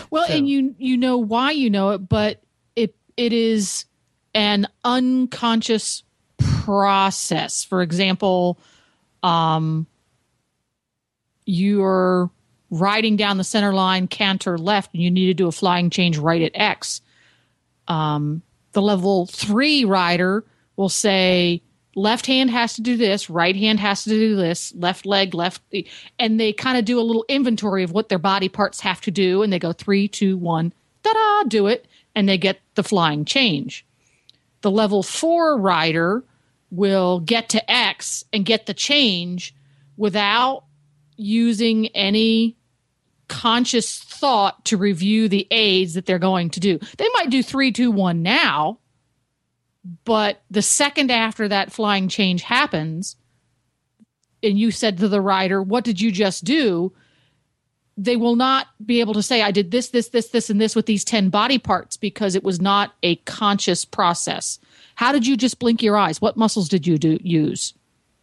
Well, 0.09 0.27
So- 0.27 0.33
and 0.33 0.47
you 0.47 0.75
you 0.77 0.97
know 0.97 1.17
why 1.17 1.51
you 1.51 1.69
know 1.69 1.89
it, 1.91 1.99
but 2.09 2.41
it 2.75 2.95
it 3.17 3.33
is 3.33 3.85
an 4.33 4.67
unconscious 4.83 6.03
process. 6.39 7.63
For 7.63 7.81
example, 7.81 8.59
um, 9.23 9.87
you're 11.45 12.29
riding 12.69 13.15
down 13.15 13.37
the 13.37 13.43
center 13.43 13.73
line, 13.73 14.07
canter 14.07 14.57
left, 14.57 14.93
and 14.93 15.01
you 15.01 15.09
need 15.09 15.27
to 15.27 15.33
do 15.33 15.47
a 15.47 15.51
flying 15.51 15.89
change 15.89 16.17
right 16.17 16.41
at 16.41 16.51
X. 16.53 17.01
Um, 17.87 18.41
the 18.77 18.81
level 18.83 19.25
three 19.25 19.85
rider 19.85 20.45
will 20.75 20.87
say 20.87 21.63
left 21.95 22.27
hand 22.27 22.51
has 22.51 22.75
to 22.75 22.81
do 22.81 22.95
this, 22.95 23.27
right 23.27 23.55
hand 23.55 23.79
has 23.79 24.03
to 24.03 24.11
do 24.11 24.35
this, 24.35 24.71
left 24.75 25.03
leg, 25.03 25.33
left, 25.33 25.63
and 26.19 26.39
they 26.39 26.53
kind 26.53 26.77
of 26.77 26.85
do 26.85 26.99
a 26.99 27.01
little 27.01 27.25
inventory 27.27 27.81
of 27.81 27.91
what 27.91 28.07
their 28.07 28.19
body 28.19 28.47
parts 28.47 28.79
have 28.81 29.01
to 29.01 29.09
do, 29.09 29.41
and 29.41 29.51
they 29.51 29.57
go 29.57 29.73
three, 29.73 30.07
two, 30.07 30.37
one, 30.37 30.71
da 31.01 31.11
da, 31.11 31.43
do 31.45 31.65
it, 31.65 31.87
and 32.13 32.29
they 32.29 32.37
get 32.37 32.59
the 32.75 32.83
flying 32.83 33.25
change. 33.25 33.83
The 34.61 34.69
level 34.69 35.01
four 35.01 35.57
rider 35.57 36.23
will 36.69 37.19
get 37.21 37.49
to 37.49 37.71
X 37.71 38.25
and 38.31 38.45
get 38.45 38.67
the 38.67 38.75
change 38.75 39.55
without 39.97 40.65
using 41.15 41.87
any 41.95 42.55
conscious 43.27 43.99
thought 43.99 44.63
to 44.65 44.77
review 44.77 45.27
the 45.27 45.47
aids 45.51 45.93
that 45.93 46.05
they're 46.05 46.19
going 46.19 46.49
to 46.51 46.59
do. 46.59 46.79
They 46.97 47.07
might 47.13 47.29
do 47.29 47.43
three, 47.43 47.71
two, 47.71 47.91
one 47.91 48.21
now, 48.23 48.79
but 50.05 50.41
the 50.49 50.61
second 50.61 51.11
after 51.11 51.47
that 51.47 51.71
flying 51.71 52.07
change 52.07 52.41
happens, 52.41 53.15
and 54.43 54.57
you 54.57 54.71
said 54.71 54.97
to 54.97 55.07
the 55.07 55.21
rider, 55.21 55.61
What 55.61 55.83
did 55.83 56.01
you 56.01 56.11
just 56.11 56.43
do? 56.43 56.93
They 57.99 58.15
will 58.15 58.35
not 58.35 58.67
be 58.85 58.99
able 58.99 59.15
to 59.15 59.23
say, 59.23 59.41
I 59.41 59.49
did 59.49 59.71
this, 59.71 59.89
this, 59.89 60.09
this, 60.09 60.29
this, 60.29 60.51
and 60.51 60.61
this 60.61 60.75
with 60.75 60.85
these 60.85 61.03
10 61.03 61.29
body 61.29 61.57
parts 61.57 61.97
because 61.97 62.35
it 62.35 62.43
was 62.43 62.61
not 62.61 62.93
a 63.01 63.15
conscious 63.17 63.85
process. 63.85 64.59
How 64.93 65.11
did 65.11 65.25
you 65.25 65.35
just 65.35 65.57
blink 65.57 65.81
your 65.81 65.97
eyes? 65.97 66.21
What 66.21 66.37
muscles 66.37 66.69
did 66.69 66.85
you 66.85 66.99
do, 66.99 67.17
use? 67.23 67.73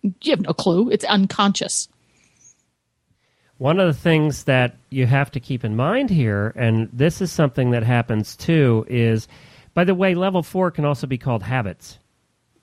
You 0.03 0.31
have 0.31 0.43
no 0.43 0.53
clue. 0.53 0.91
It's 0.91 1.05
unconscious. 1.05 1.89
One 3.59 3.79
of 3.79 3.87
the 3.87 3.99
things 3.99 4.45
that 4.45 4.77
you 4.91 5.07
have 5.07 5.31
to 5.33 5.41
keep 5.41 5.65
in 5.65 5.77
mind 5.77 6.11
here, 6.11 6.53
and 6.57 6.89
this 6.93 7.21
is 7.21 7.31
something 7.31 7.71
that 7.71 7.83
happens 7.85 8.37
too, 8.37 8.85
is 8.89 9.29
by 9.75 9.85
the 9.85 9.95
way, 9.95 10.15
level 10.15 10.43
four 10.43 10.71
can 10.71 10.85
also 10.85 11.07
be 11.07 11.19
called 11.19 11.43
habits. 11.45 11.99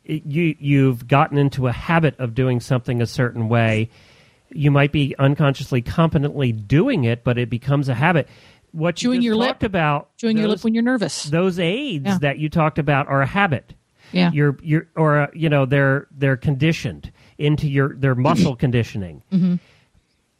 It- 0.03 0.25
you 0.25 0.55
you've 0.59 1.07
gotten 1.07 1.37
into 1.37 1.67
a 1.67 1.71
habit 1.71 2.19
of 2.19 2.35
doing 2.35 2.59
something 2.59 3.01
a 3.01 3.05
certain 3.05 3.47
way. 3.49 3.89
You 4.53 4.69
might 4.71 4.91
be 4.91 5.15
unconsciously 5.17 5.81
competently 5.81 6.51
doing 6.51 7.05
it, 7.05 7.23
but 7.23 7.37
it 7.37 7.49
becomes 7.49 7.87
a 7.87 7.93
habit. 7.95 8.27
What 8.73 8.97
Chewing 8.97 9.21
you 9.21 9.27
your 9.27 9.33
just 9.35 9.39
lip. 9.39 9.49
talked 9.49 9.63
about, 9.63 10.17
Chewing 10.17 10.37
your 10.37 10.47
those- 10.47 10.57
lip 10.59 10.63
when 10.65 10.73
you're 10.73 10.83
nervous. 10.83 11.23
those 11.25 11.57
aids 11.59 12.05
Yeah. 12.05 12.17
that 12.21 12.39
you 12.39 12.49
talked 12.49 12.79
about 12.79 13.07
are 13.07 13.21
a 13.21 13.25
habit 13.27 13.73
Yeah. 14.11 14.31
you're 14.33 14.57
you're 14.61 14.87
or 14.97 15.19
uh, 15.21 15.27
you 15.33 15.47
know 15.49 15.65
they're 15.65 16.07
they're 16.17 16.37
conditioned 16.37 17.11
into 17.37 17.69
your 17.69 17.95
their 17.95 18.15
muscle 18.15 18.55
conditioning 18.65 19.21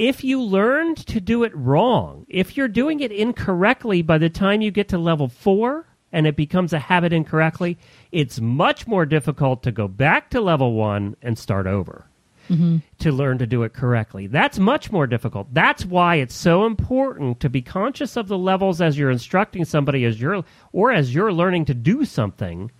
if 0.01 0.23
you 0.23 0.41
learned 0.41 0.97
to 0.97 1.21
do 1.21 1.43
it 1.43 1.55
wrong 1.55 2.25
if 2.27 2.57
you're 2.57 2.67
doing 2.67 2.99
it 3.01 3.11
incorrectly 3.11 4.01
by 4.01 4.17
the 4.17 4.29
time 4.29 4.61
you 4.61 4.71
get 4.71 4.87
to 4.87 4.97
level 4.97 5.27
4 5.27 5.85
and 6.11 6.25
it 6.25 6.35
becomes 6.35 6.73
a 6.73 6.79
habit 6.79 7.13
incorrectly 7.13 7.77
it's 8.11 8.41
much 8.41 8.87
more 8.87 9.05
difficult 9.05 9.61
to 9.61 9.71
go 9.71 9.87
back 9.87 10.29
to 10.31 10.41
level 10.41 10.73
1 10.73 11.15
and 11.21 11.37
start 11.37 11.67
over 11.67 12.07
mm-hmm. 12.49 12.77
to 12.99 13.11
learn 13.11 13.37
to 13.37 13.47
do 13.47 13.63
it 13.63 13.73
correctly. 13.73 14.27
That's 14.27 14.59
much 14.59 14.91
more 14.91 15.07
difficult. 15.07 15.53
That's 15.53 15.85
why 15.85 16.15
it's 16.15 16.35
so 16.35 16.65
important 16.65 17.39
to 17.39 17.49
be 17.49 17.61
conscious 17.61 18.17
of 18.17 18.27
the 18.27 18.37
levels 18.37 18.81
as 18.81 18.97
you're 18.97 19.11
instructing 19.11 19.65
somebody 19.65 20.05
as 20.05 20.19
you're 20.19 20.43
or 20.71 20.91
as 20.91 21.13
you're 21.13 21.33
learning 21.33 21.65
to 21.65 21.73
do 21.73 22.05
something 22.05 22.71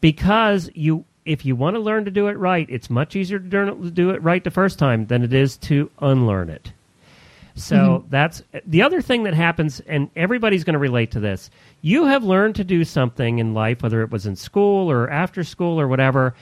because 0.00 0.70
you 0.74 1.04
if 1.26 1.44
you 1.44 1.54
want 1.54 1.74
to 1.74 1.80
learn 1.80 2.04
to 2.06 2.10
do 2.10 2.28
it 2.28 2.38
right, 2.38 2.66
it's 2.70 2.88
much 2.88 3.14
easier 3.16 3.38
to 3.38 3.90
do 3.90 4.10
it 4.10 4.22
right 4.22 4.42
the 4.42 4.50
first 4.50 4.78
time 4.78 5.06
than 5.06 5.22
it 5.22 5.34
is 5.34 5.56
to 5.58 5.90
unlearn 6.00 6.48
it. 6.48 6.72
So 7.56 7.76
mm-hmm. 7.76 8.08
that's 8.10 8.42
the 8.66 8.82
other 8.82 9.00
thing 9.00 9.24
that 9.24 9.34
happens, 9.34 9.80
and 9.80 10.10
everybody's 10.14 10.62
going 10.62 10.74
to 10.74 10.78
relate 10.78 11.10
to 11.12 11.20
this. 11.20 11.50
You 11.80 12.04
have 12.04 12.22
learned 12.22 12.54
to 12.56 12.64
do 12.64 12.84
something 12.84 13.38
in 13.38 13.54
life, 13.54 13.82
whether 13.82 14.02
it 14.02 14.10
was 14.10 14.26
in 14.26 14.36
school 14.36 14.90
or 14.90 15.10
after 15.10 15.42
school 15.42 15.80
or 15.80 15.88
whatever, 15.88 16.34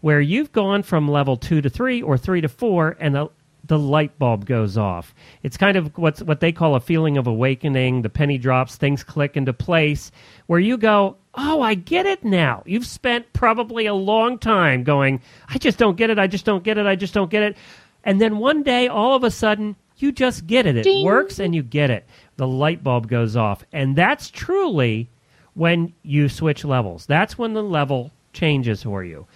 where 0.00 0.20
you've 0.20 0.50
gone 0.52 0.82
from 0.82 1.08
level 1.08 1.36
two 1.36 1.60
to 1.60 1.70
three 1.70 2.02
or 2.02 2.16
three 2.16 2.40
to 2.40 2.48
four, 2.48 2.96
and 2.98 3.14
the, 3.14 3.28
the 3.72 3.78
light 3.78 4.18
bulb 4.18 4.44
goes 4.44 4.76
off. 4.76 5.14
It's 5.42 5.56
kind 5.56 5.78
of 5.78 5.96
what's 5.96 6.22
what 6.22 6.40
they 6.40 6.52
call 6.52 6.74
a 6.74 6.80
feeling 6.80 7.16
of 7.16 7.26
awakening. 7.26 8.02
The 8.02 8.10
penny 8.10 8.36
drops, 8.36 8.76
things 8.76 9.02
click 9.02 9.34
into 9.34 9.54
place, 9.54 10.12
where 10.46 10.60
you 10.60 10.76
go, 10.76 11.16
"Oh, 11.34 11.62
I 11.62 11.72
get 11.72 12.04
it 12.04 12.22
now." 12.22 12.62
You've 12.66 12.84
spent 12.84 13.32
probably 13.32 13.86
a 13.86 13.94
long 13.94 14.36
time 14.36 14.84
going, 14.84 15.22
"I 15.48 15.56
just 15.56 15.78
don't 15.78 15.96
get 15.96 16.10
it. 16.10 16.18
I 16.18 16.26
just 16.26 16.44
don't 16.44 16.62
get 16.62 16.76
it. 16.76 16.84
I 16.84 16.96
just 16.96 17.14
don't 17.14 17.30
get 17.30 17.44
it," 17.44 17.56
and 18.04 18.20
then 18.20 18.36
one 18.36 18.62
day, 18.62 18.88
all 18.88 19.16
of 19.16 19.24
a 19.24 19.30
sudden, 19.30 19.76
you 19.96 20.12
just 20.12 20.46
get 20.46 20.66
it. 20.66 20.76
It 20.76 20.82
Ding. 20.82 21.06
works, 21.06 21.38
and 21.38 21.54
you 21.54 21.62
get 21.62 21.88
it. 21.88 22.04
The 22.36 22.46
light 22.46 22.84
bulb 22.84 23.08
goes 23.08 23.36
off, 23.36 23.64
and 23.72 23.96
that's 23.96 24.28
truly 24.28 25.08
when 25.54 25.94
you 26.02 26.28
switch 26.28 26.62
levels. 26.62 27.06
That's 27.06 27.38
when 27.38 27.54
the 27.54 27.62
level 27.62 28.10
changes 28.34 28.82
for 28.82 29.02
you 29.02 29.26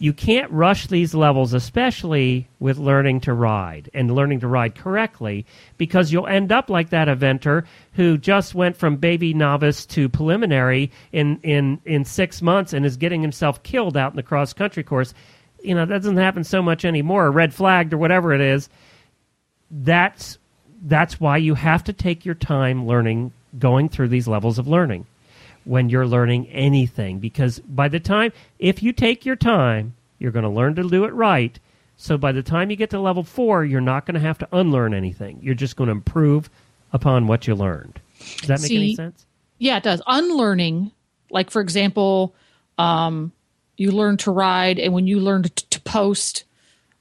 you 0.00 0.14
can't 0.14 0.50
rush 0.50 0.86
these 0.86 1.14
levels, 1.14 1.52
especially 1.52 2.48
with 2.58 2.78
learning 2.78 3.20
to 3.20 3.34
ride 3.34 3.90
and 3.92 4.14
learning 4.14 4.40
to 4.40 4.48
ride 4.48 4.74
correctly, 4.74 5.44
because 5.76 6.10
you'll 6.10 6.26
end 6.26 6.50
up 6.50 6.70
like 6.70 6.88
that 6.88 7.06
eventer 7.06 7.66
who 7.92 8.16
just 8.16 8.54
went 8.54 8.78
from 8.78 8.96
baby 8.96 9.34
novice 9.34 9.84
to 9.84 10.08
preliminary 10.08 10.90
in, 11.12 11.38
in, 11.42 11.78
in 11.84 12.06
six 12.06 12.40
months 12.40 12.72
and 12.72 12.86
is 12.86 12.96
getting 12.96 13.20
himself 13.20 13.62
killed 13.62 13.94
out 13.94 14.12
in 14.12 14.16
the 14.16 14.22
cross 14.22 14.54
country 14.54 14.82
course. 14.82 15.12
You 15.62 15.74
know, 15.74 15.84
that 15.84 15.98
doesn't 15.98 16.16
happen 16.16 16.44
so 16.44 16.62
much 16.62 16.86
anymore, 16.86 17.26
or 17.26 17.30
red 17.30 17.52
flagged 17.52 17.92
or 17.92 17.98
whatever 17.98 18.32
it 18.32 18.40
is. 18.40 18.70
That's 19.70 20.38
that's 20.82 21.20
why 21.20 21.36
you 21.36 21.54
have 21.54 21.84
to 21.84 21.92
take 21.92 22.24
your 22.24 22.34
time 22.34 22.86
learning 22.86 23.32
going 23.58 23.90
through 23.90 24.08
these 24.08 24.26
levels 24.26 24.58
of 24.58 24.66
learning 24.66 25.04
when 25.64 25.88
you're 25.88 26.06
learning 26.06 26.46
anything 26.48 27.18
because 27.18 27.58
by 27.60 27.88
the 27.88 28.00
time 28.00 28.32
if 28.58 28.82
you 28.82 28.92
take 28.92 29.24
your 29.26 29.36
time 29.36 29.94
you're 30.18 30.32
going 30.32 30.44
to 30.44 30.48
learn 30.48 30.74
to 30.74 30.88
do 30.88 31.04
it 31.04 31.12
right 31.14 31.58
so 31.96 32.16
by 32.16 32.32
the 32.32 32.42
time 32.42 32.70
you 32.70 32.76
get 32.76 32.90
to 32.90 33.00
level 33.00 33.22
4 33.22 33.64
you're 33.64 33.80
not 33.80 34.06
going 34.06 34.14
to 34.14 34.20
have 34.20 34.38
to 34.38 34.48
unlearn 34.52 34.94
anything 34.94 35.38
you're 35.42 35.54
just 35.54 35.76
going 35.76 35.88
to 35.88 35.92
improve 35.92 36.50
upon 36.92 37.26
what 37.26 37.46
you 37.46 37.54
learned 37.54 38.00
Does 38.38 38.48
that 38.48 38.60
make 38.60 38.68
See, 38.68 38.76
any 38.76 38.94
sense? 38.94 39.26
Yeah, 39.60 39.76
it 39.76 39.82
does. 39.82 40.02
Unlearning, 40.06 40.90
like 41.30 41.50
for 41.50 41.60
example, 41.60 42.34
um, 42.78 43.30
you 43.76 43.92
learn 43.92 44.16
to 44.18 44.30
ride, 44.30 44.78
and 44.78 44.92
when 44.92 45.06
you 45.06 45.20
learned 45.20 45.54
to, 45.54 45.68
to 45.68 45.80
post, 45.82 46.44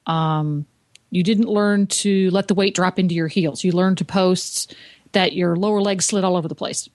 um, 0.06 0.66
you 1.10 1.24
didn't 1.24 1.48
learn 1.48 1.88
to 1.88 2.30
let 2.32 2.50
the 2.50 2.54
weight 2.54 2.76
drop 2.76 3.00
into 3.00 3.16
your 3.16 3.30
heels. 3.30 3.64
You 3.64 3.72
learned 3.72 3.98
to 4.00 4.06
post 4.06 4.76
that 5.14 5.34
your 5.34 5.56
lower 5.56 5.82
leg 5.82 6.02
slid 6.02 6.26
all 6.26 6.36
over 6.36 6.50
the 6.50 6.56
place. 6.56 6.90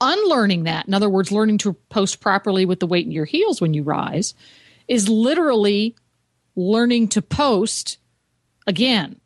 Unlearning 0.00 0.64
that, 0.64 0.86
in 0.86 0.94
other 0.94 1.08
words, 1.08 1.32
learning 1.32 1.58
to 1.58 1.72
post 1.88 2.20
properly 2.20 2.66
with 2.66 2.80
the 2.80 2.86
weight 2.86 3.06
in 3.06 3.12
your 3.12 3.24
heels 3.24 3.60
when 3.60 3.74
you 3.74 3.82
rise, 3.82 4.34
is 4.88 5.08
literally 5.08 5.96
learning 6.54 7.08
to 7.08 7.22
post 7.22 7.98
again 8.66 9.20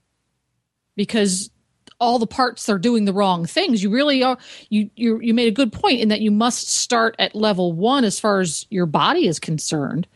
because 0.97 1.51
all 1.99 2.19
the 2.19 2.27
parts 2.27 2.69
are 2.69 2.79
doing 2.79 3.05
the 3.05 3.13
wrong 3.13 3.47
things. 3.47 3.83
You 3.83 3.91
really 3.91 4.23
are. 4.23 4.39
You 4.69 4.91
you 4.97 5.21
you 5.21 5.35
made 5.35 5.49
a 5.49 5.55
good 5.55 5.73
point 5.73 6.01
in 6.01 6.09
that 6.09 6.21
you 6.21 6.31
must 6.31 6.69
start 6.69 7.15
at 7.19 7.35
level 7.35 7.73
one 7.73 8.05
as 8.05 8.19
far 8.19 8.41
as 8.41 8.67
your 8.71 8.87
body 8.87 9.27
is 9.27 9.39
concerned, 9.39 10.07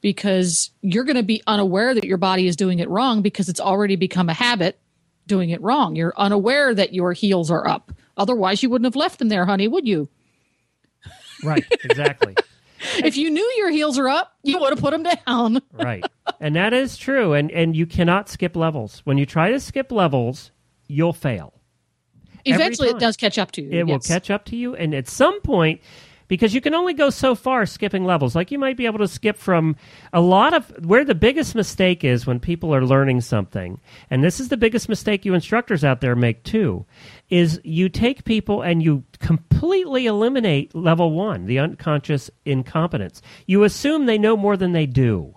because 0.00 0.70
you're 0.82 1.04
going 1.04 1.16
to 1.16 1.22
be 1.22 1.42
unaware 1.46 1.94
that 1.94 2.04
your 2.04 2.18
body 2.18 2.46
is 2.46 2.56
doing 2.56 2.78
it 2.78 2.88
wrong 2.88 3.22
because 3.22 3.48
it's 3.48 3.60
already 3.60 3.96
become 3.96 4.28
a 4.28 4.34
habit 4.34 4.78
doing 5.26 5.50
it 5.50 5.62
wrong. 5.62 5.96
You're 5.96 6.12
unaware 6.16 6.74
that 6.74 6.92
your 6.92 7.12
heels 7.14 7.50
are 7.50 7.66
up. 7.66 7.90
Otherwise, 8.16 8.62
you 8.62 8.70
wouldn't 8.70 8.86
have 8.86 8.96
left 8.96 9.18
them 9.18 9.28
there, 9.28 9.46
honey, 9.46 9.68
would 9.68 9.86
you? 9.86 10.08
Right, 11.42 11.64
exactly. 11.82 12.34
if 12.98 13.16
you 13.16 13.30
knew 13.30 13.52
your 13.56 13.70
heels 13.70 13.98
are 13.98 14.08
up, 14.08 14.32
you 14.42 14.58
would 14.58 14.70
have 14.70 14.80
put 14.80 14.90
them 14.92 15.04
down. 15.26 15.60
right. 15.72 16.04
And 16.40 16.56
that 16.56 16.72
is 16.72 16.96
true. 16.96 17.32
And 17.32 17.50
and 17.50 17.76
you 17.76 17.86
cannot 17.86 18.28
skip 18.28 18.56
levels. 18.56 19.00
When 19.04 19.18
you 19.18 19.26
try 19.26 19.50
to 19.50 19.60
skip 19.60 19.90
levels, 19.92 20.50
you'll 20.88 21.12
fail. 21.12 21.54
Eventually, 22.44 22.90
it 22.90 22.98
does 22.98 23.16
catch 23.16 23.38
up 23.38 23.52
to 23.52 23.62
you. 23.62 23.70
It 23.70 23.86
will 23.86 24.00
catch 24.00 24.30
up 24.30 24.44
to 24.46 24.56
you, 24.56 24.74
and 24.76 24.94
at 24.94 25.08
some 25.08 25.40
point, 25.40 25.80
because 26.28 26.54
you 26.54 26.60
can 26.60 26.74
only 26.74 26.94
go 26.94 27.10
so 27.10 27.34
far 27.34 27.66
skipping 27.66 28.04
levels. 28.04 28.34
Like 28.34 28.50
you 28.50 28.58
might 28.58 28.76
be 28.76 28.86
able 28.86 28.98
to 28.98 29.08
skip 29.08 29.36
from 29.36 29.76
a 30.12 30.20
lot 30.20 30.54
of 30.54 30.70
where 30.84 31.04
the 31.04 31.14
biggest 31.14 31.54
mistake 31.54 32.04
is 32.04 32.26
when 32.26 32.40
people 32.40 32.74
are 32.74 32.84
learning 32.84 33.20
something, 33.20 33.80
and 34.10 34.22
this 34.22 34.40
is 34.40 34.48
the 34.48 34.56
biggest 34.56 34.88
mistake 34.88 35.24
you 35.24 35.34
instructors 35.34 35.84
out 35.84 36.00
there 36.00 36.16
make 36.16 36.42
too, 36.44 36.86
is 37.30 37.60
you 37.64 37.88
take 37.88 38.24
people 38.24 38.62
and 38.62 38.82
you 38.82 39.04
completely 39.18 40.06
eliminate 40.06 40.74
level 40.74 41.12
one, 41.12 41.46
the 41.46 41.58
unconscious 41.58 42.30
incompetence. 42.44 43.22
You 43.46 43.64
assume 43.64 44.06
they 44.06 44.18
know 44.18 44.36
more 44.36 44.56
than 44.56 44.72
they 44.72 44.86
do. 44.86 45.34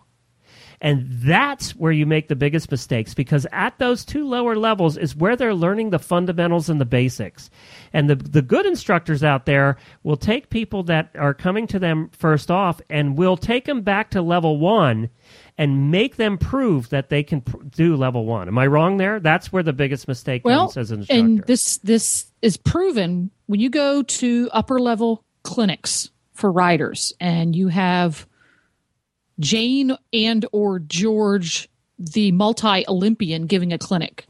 And 0.79 1.07
that's 1.09 1.75
where 1.75 1.91
you 1.91 2.05
make 2.05 2.27
the 2.27 2.35
biggest 2.35 2.69
mistakes 2.69 3.15
because 3.15 3.47
at 3.51 3.79
those 3.79 4.05
two 4.05 4.27
lower 4.27 4.55
levels 4.55 4.95
is 4.95 5.15
where 5.15 5.35
they're 5.35 5.55
learning 5.55 5.89
the 5.89 5.97
fundamentals 5.97 6.69
and 6.69 6.79
the 6.79 6.85
basics. 6.85 7.49
And 7.93 8.09
the, 8.09 8.15
the 8.15 8.43
good 8.43 8.67
instructors 8.67 9.23
out 9.23 9.47
there 9.47 9.77
will 10.03 10.17
take 10.17 10.51
people 10.51 10.83
that 10.83 11.09
are 11.15 11.33
coming 11.33 11.65
to 11.67 11.79
them 11.79 12.11
first 12.13 12.51
off 12.51 12.79
and 12.91 13.17
will 13.17 13.37
take 13.37 13.65
them 13.65 13.81
back 13.81 14.11
to 14.11 14.21
level 14.21 14.59
one 14.59 15.09
and 15.57 15.89
make 15.89 16.17
them 16.17 16.37
prove 16.37 16.89
that 16.89 17.09
they 17.09 17.23
can 17.23 17.41
pr- 17.41 17.63
do 17.63 17.95
level 17.95 18.25
one. 18.25 18.47
Am 18.47 18.57
I 18.59 18.67
wrong 18.67 18.97
there? 18.97 19.19
That's 19.19 19.51
where 19.51 19.63
the 19.63 19.73
biggest 19.73 20.07
mistake 20.07 20.45
well, 20.45 20.67
comes 20.67 20.77
as 20.77 20.91
an 20.91 20.99
instructor. 20.99 21.19
and 21.19 21.43
this 21.45 21.77
this 21.79 22.31
is 22.43 22.57
proven 22.57 23.31
when 23.47 23.59
you 23.59 23.71
go 23.71 24.03
to 24.03 24.49
upper 24.53 24.79
level 24.79 25.23
clinics 25.41 26.11
for 26.33 26.51
riders, 26.51 27.13
and 27.19 27.55
you 27.55 27.67
have 27.69 28.27
Jane 29.39 29.97
and 30.13 30.45
or 30.51 30.79
George, 30.79 31.69
the 31.99 32.31
multi 32.31 32.85
Olympian, 32.87 33.45
giving 33.45 33.73
a 33.73 33.77
clinic. 33.77 34.25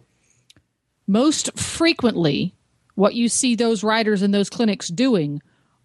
Most 1.07 1.57
frequently, 1.57 2.53
what 2.95 3.13
you 3.13 3.29
see 3.29 3.55
those 3.55 3.83
riders 3.83 4.21
in 4.21 4.31
those 4.31 4.49
clinics 4.49 4.89
doing 4.89 5.41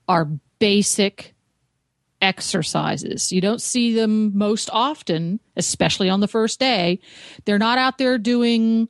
are 0.08 0.28
basic 0.58 1.34
exercises. 2.20 3.32
You 3.32 3.40
don't 3.40 3.60
see 3.60 3.94
them 3.94 4.36
most 4.36 4.70
often, 4.72 5.40
especially 5.56 6.08
on 6.08 6.20
the 6.20 6.28
first 6.28 6.58
day. 6.58 7.00
They're 7.44 7.58
not 7.58 7.78
out 7.78 7.98
there 7.98 8.16
doing 8.16 8.88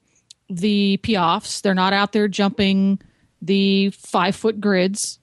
the 0.49 0.99
piaffes. 1.03 1.63
They're 1.63 1.75
not 1.75 1.93
out 1.93 2.13
there 2.13 2.29
jumping 2.29 3.01
the 3.41 3.91
five 3.91 4.37
foot 4.37 4.61
grids. 4.61 5.19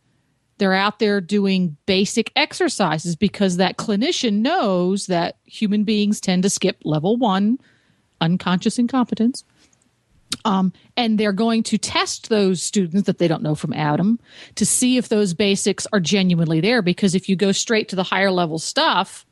They're 0.60 0.74
out 0.74 1.00
there 1.00 1.22
doing 1.22 1.78
basic 1.86 2.32
exercises 2.36 3.16
because 3.16 3.58
that 3.58 3.78
clinician 3.78 4.42
knows 4.42 5.08
that 5.08 5.38
human 5.46 5.86
beings 5.86 6.20
tend 6.20 6.44
to 6.44 6.50
skip 6.50 6.78
level 6.84 7.18
one, 7.18 7.58
unconscious 8.22 8.78
incompetence. 8.78 9.46
Um, 10.46 10.74
and 10.98 11.18
they're 11.18 11.34
going 11.34 11.64
to 11.64 11.78
test 11.78 12.30
those 12.30 12.62
students 12.62 13.04
that 13.08 13.18
they 13.18 13.28
don't 13.28 13.42
know 13.42 13.56
from 13.56 13.74
Adam 13.74 14.20
to 14.56 14.66
see 14.66 14.98
if 14.98 15.10
those 15.10 15.34
basics 15.34 15.88
are 15.94 16.00
genuinely 16.00 16.60
there. 16.60 16.82
Because 16.82 17.16
if 17.16 17.30
you 17.30 17.36
go 17.36 17.52
straight 17.52 17.90
to 17.90 17.96
the 17.96 18.04
higher 18.04 18.32
level 18.32 18.60
stuff, 18.60 19.26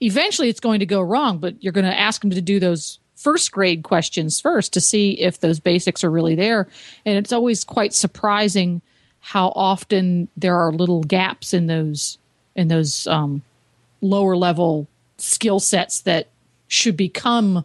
eventually 0.00 0.48
it's 0.48 0.60
going 0.60 0.78
to 0.78 0.86
go 0.86 1.00
wrong. 1.00 1.38
But 1.38 1.62
you're 1.62 1.72
going 1.72 1.86
to 1.86 2.00
ask 2.00 2.20
them 2.20 2.30
to 2.30 2.40
do 2.40 2.60
those 2.60 3.00
first 3.16 3.50
grade 3.50 3.82
questions 3.82 4.40
first 4.40 4.72
to 4.72 4.80
see 4.80 5.10
if 5.20 5.40
those 5.40 5.58
basics 5.58 6.04
are 6.04 6.10
really 6.10 6.36
there. 6.36 6.68
And 7.04 7.18
it's 7.18 7.32
always 7.32 7.64
quite 7.64 7.92
surprising 7.92 8.80
how 9.20 9.52
often 9.54 10.28
there 10.36 10.56
are 10.56 10.72
little 10.72 11.02
gaps 11.02 11.52
in 11.52 11.66
those 11.66 12.18
in 12.54 12.68
those 12.68 13.06
um, 13.06 13.42
lower 14.00 14.36
level 14.36 14.86
skill 15.18 15.60
sets 15.60 16.00
that 16.02 16.28
should 16.68 16.96
become 16.96 17.64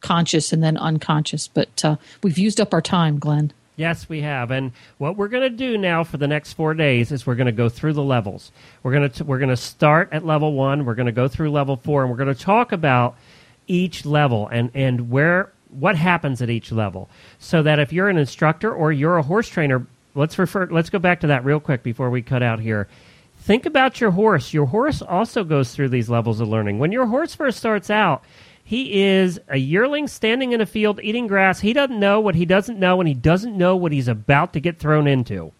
conscious 0.00 0.52
and 0.52 0.62
then 0.62 0.76
unconscious. 0.76 1.48
But 1.48 1.84
uh, 1.84 1.96
we've 2.22 2.38
used 2.38 2.60
up 2.60 2.74
our 2.74 2.82
time, 2.82 3.18
Glenn. 3.18 3.52
Yes, 3.76 4.08
we 4.08 4.20
have. 4.20 4.52
And 4.52 4.70
what 4.98 5.16
we're 5.16 5.28
going 5.28 5.50
to 5.50 5.56
do 5.56 5.76
now 5.76 6.04
for 6.04 6.16
the 6.16 6.28
next 6.28 6.52
four 6.52 6.74
days 6.74 7.10
is 7.10 7.26
we're 7.26 7.34
going 7.34 7.46
to 7.46 7.52
go 7.52 7.68
through 7.68 7.94
the 7.94 8.04
levels. 8.04 8.52
We're 8.82 8.92
going 8.92 9.10
to 9.10 9.24
we're 9.24 9.38
going 9.38 9.48
to 9.48 9.56
start 9.56 10.10
at 10.12 10.24
level 10.24 10.52
one. 10.52 10.84
We're 10.84 10.94
going 10.94 11.06
to 11.06 11.12
go 11.12 11.26
through 11.26 11.50
level 11.50 11.76
four, 11.76 12.02
and 12.02 12.10
we're 12.10 12.16
going 12.16 12.32
to 12.32 12.40
talk 12.40 12.70
about 12.70 13.16
each 13.66 14.04
level 14.06 14.46
and 14.48 14.70
and 14.74 15.10
where 15.10 15.50
what 15.70 15.96
happens 15.96 16.40
at 16.40 16.50
each 16.50 16.70
level, 16.70 17.08
so 17.40 17.64
that 17.64 17.80
if 17.80 17.92
you're 17.92 18.08
an 18.08 18.16
instructor 18.16 18.72
or 18.72 18.92
you're 18.92 19.16
a 19.16 19.22
horse 19.22 19.48
trainer, 19.48 19.84
let's 20.14 20.38
refer. 20.38 20.66
Let's 20.70 20.90
go 20.90 20.98
back 20.98 21.20
to 21.20 21.28
that 21.28 21.44
real 21.44 21.60
quick 21.60 21.82
before 21.82 22.10
we 22.10 22.22
cut 22.22 22.42
out 22.42 22.60
here. 22.60 22.88
Think 23.38 23.66
about 23.66 24.00
your 24.00 24.12
horse. 24.12 24.54
Your 24.54 24.66
horse 24.66 25.02
also 25.02 25.44
goes 25.44 25.74
through 25.74 25.90
these 25.90 26.08
levels 26.08 26.40
of 26.40 26.48
learning. 26.48 26.78
When 26.78 26.92
your 26.92 27.06
horse 27.06 27.34
first 27.34 27.58
starts 27.58 27.90
out, 27.90 28.24
he 28.64 29.02
is 29.02 29.38
a 29.48 29.58
yearling 29.58 30.08
standing 30.08 30.52
in 30.52 30.62
a 30.62 30.66
field 30.66 30.98
eating 31.02 31.26
grass. 31.26 31.60
He 31.60 31.74
doesn't 31.74 32.00
know 32.00 32.20
what 32.20 32.34
he 32.34 32.46
doesn't 32.46 32.78
know, 32.78 33.00
and 33.00 33.06
he 33.06 33.14
doesn't 33.14 33.56
know 33.56 33.76
what 33.76 33.92
he's 33.92 34.08
about 34.08 34.54
to 34.54 34.60
get 34.60 34.78
thrown 34.78 35.06
into. 35.06 35.52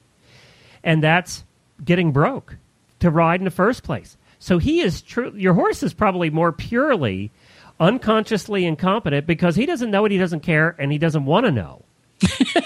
And 0.82 1.02
that's 1.02 1.44
getting 1.84 2.12
broke 2.12 2.56
to 3.00 3.10
ride 3.10 3.40
in 3.40 3.44
the 3.44 3.50
first 3.50 3.82
place. 3.82 4.16
So 4.38 4.58
he 4.58 4.80
is 4.80 5.02
true. 5.02 5.32
Your 5.36 5.54
horse 5.54 5.82
is 5.82 5.92
probably 5.92 6.30
more 6.30 6.52
purely 6.52 7.30
unconsciously 7.78 8.64
incompetent 8.64 9.26
because 9.26 9.56
he 9.56 9.66
doesn't 9.66 9.90
know 9.90 10.00
what 10.00 10.10
he 10.10 10.18
doesn't 10.18 10.40
care 10.40 10.74
and 10.78 10.90
he 10.90 10.98
doesn't 10.98 11.26
want 11.26 11.44
to 11.44 11.52
know 11.52 11.83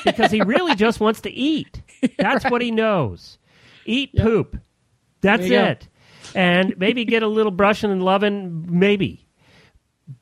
because 0.05 0.31
he 0.31 0.43
really 0.43 0.75
just 0.77 1.01
wants 1.01 1.21
to 1.23 1.31
eat. 1.31 1.83
That's 2.19 2.45
what 2.51 2.63
he 2.63 2.71
knows. 2.71 3.39
Eat 3.85 4.15
poop. 4.17 4.57
That's 5.21 5.45
you 5.45 5.51
go. 5.51 5.65
it. 5.65 5.89
And 6.35 6.77
maybe 6.79 7.05
get 7.05 7.23
a 7.23 7.29
little 7.29 7.53
brushing 7.53 7.91
and 7.91 8.03
loving, 8.03 8.67
maybe. 8.79 9.29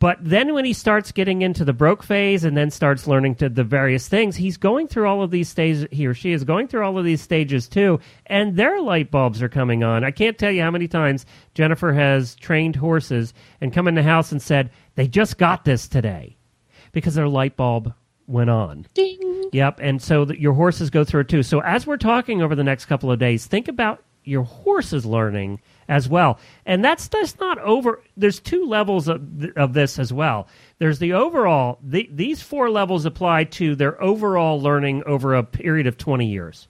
But 0.01 0.19
then 0.21 0.53
when 0.53 0.65
he 0.65 0.73
starts 0.73 1.13
getting 1.13 1.43
into 1.43 1.65
the 1.65 1.73
broke 1.73 2.03
phase 2.03 2.43
and 2.43 2.57
then 2.57 2.73
starts 2.73 3.07
learning 3.07 3.37
to 3.37 3.49
the 3.49 3.63
various 3.63 4.09
things, 4.09 4.35
he's 4.35 4.57
going 4.57 4.89
through 4.89 5.07
all 5.07 5.23
of 5.23 5.31
these 5.31 5.49
stages. 5.49 5.87
He 5.93 6.07
or 6.09 6.15
she 6.15 6.33
is 6.33 6.43
going 6.43 6.67
through 6.67 6.85
all 6.85 6.99
of 6.99 7.05
these 7.05 7.21
stages 7.21 7.69
too, 7.69 8.01
and 8.27 8.57
their 8.57 8.81
light 8.81 9.13
bulbs 9.13 9.41
are 9.43 9.49
coming 9.49 9.85
on. 9.85 10.03
I 10.03 10.11
can't 10.11 10.37
tell 10.37 10.51
you 10.51 10.63
how 10.63 10.73
many 10.73 10.89
times 10.89 11.25
Jennifer 11.55 11.93
has 11.93 12.35
trained 12.35 12.75
horses 12.75 13.33
and 13.61 13.73
come 13.73 13.87
in 13.87 13.95
the 13.95 14.03
house 14.03 14.33
and 14.33 14.43
said 14.43 14.71
they 14.97 15.07
just 15.07 15.39
got 15.39 15.65
this 15.65 15.87
today 15.87 16.37
because 16.91 17.15
their 17.15 17.29
light 17.29 17.57
bulb 17.57 17.95
went 18.27 18.51
on. 18.51 18.87
Ding. 18.95 19.51
Yep, 19.53 19.81
and 19.83 20.03
so 20.03 20.25
that 20.25 20.41
your 20.41 20.53
horses 20.53 20.91
go 20.91 21.05
through 21.05 21.23
it 21.23 21.29
too. 21.29 21.43
So 21.43 21.61
as 21.61 21.87
we're 21.87 21.97
talking 21.97 22.43
over 22.43 22.55
the 22.55 22.65
next 22.65 22.87
couple 22.87 23.11
of 23.11 23.19
days, 23.19 23.47
think 23.47 23.69
about 23.69 24.03
your 24.27 24.43
horses 24.43 25.07
learning 25.07 25.61
as 25.89 26.09
well. 26.09 26.39
And 26.67 26.85
that's 26.85 27.09
that's 27.09 27.39
not 27.39 27.59
over. 27.59 28.03
There's 28.17 28.41
two 28.41 28.67
levels 28.67 29.09
of, 29.09 29.23
of 29.57 29.73
this 29.73 29.99
as 29.99 30.13
well. 30.13 30.49
There's 30.79 30.99
the 30.99 31.13
overall. 31.13 31.79
The, 31.83 32.09
these 32.13 32.43
four 32.43 32.69
levels 32.69 33.07
apply 33.07 33.45
to 33.45 33.75
their 33.75 34.01
overall 34.03 34.61
learning 34.61 35.05
over 35.07 35.35
a 35.35 35.45
period 35.45 35.87
of 35.87 35.97
20 35.97 36.27
years. 36.27 36.69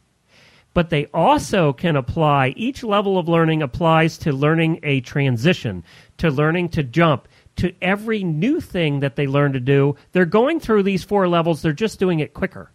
But 0.74 0.90
they 0.90 1.06
also 1.06 1.72
can 1.72 1.96
apply. 1.96 2.52
Each 2.54 2.84
level 2.84 3.16
of 3.18 3.28
learning 3.28 3.62
applies 3.62 4.18
to 4.18 4.32
learning 4.32 4.80
a 4.82 5.00
transition, 5.00 5.82
to 6.18 6.30
learning 6.30 6.68
to 6.70 6.82
jump, 6.82 7.28
to 7.56 7.74
every 7.80 8.22
new 8.22 8.60
thing 8.60 9.00
that 9.00 9.16
they 9.16 9.26
learn 9.26 9.52
to 9.54 9.60
do. 9.60 9.96
They're 10.12 10.24
going 10.24 10.60
through 10.60 10.82
these 10.82 11.04
four 11.04 11.28
levels. 11.28 11.62
They're 11.62 11.72
just 11.72 11.98
doing 11.98 12.20
it 12.20 12.34
quicker 12.34 12.70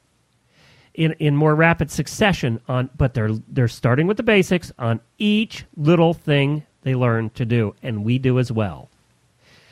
in, 0.93 1.13
in 1.13 1.35
more 1.35 1.55
rapid 1.55 1.91
succession 1.91 2.59
on 2.67 2.89
but 2.97 3.13
they're 3.13 3.31
they're 3.47 3.67
starting 3.67 4.07
with 4.07 4.17
the 4.17 4.23
basics 4.23 4.71
on 4.77 4.99
each 5.17 5.65
little 5.75 6.13
thing 6.13 6.63
they 6.81 6.95
learn 6.95 7.29
to 7.31 7.45
do 7.45 7.75
and 7.81 8.03
we 8.03 8.17
do 8.17 8.39
as 8.39 8.51
well 8.51 8.89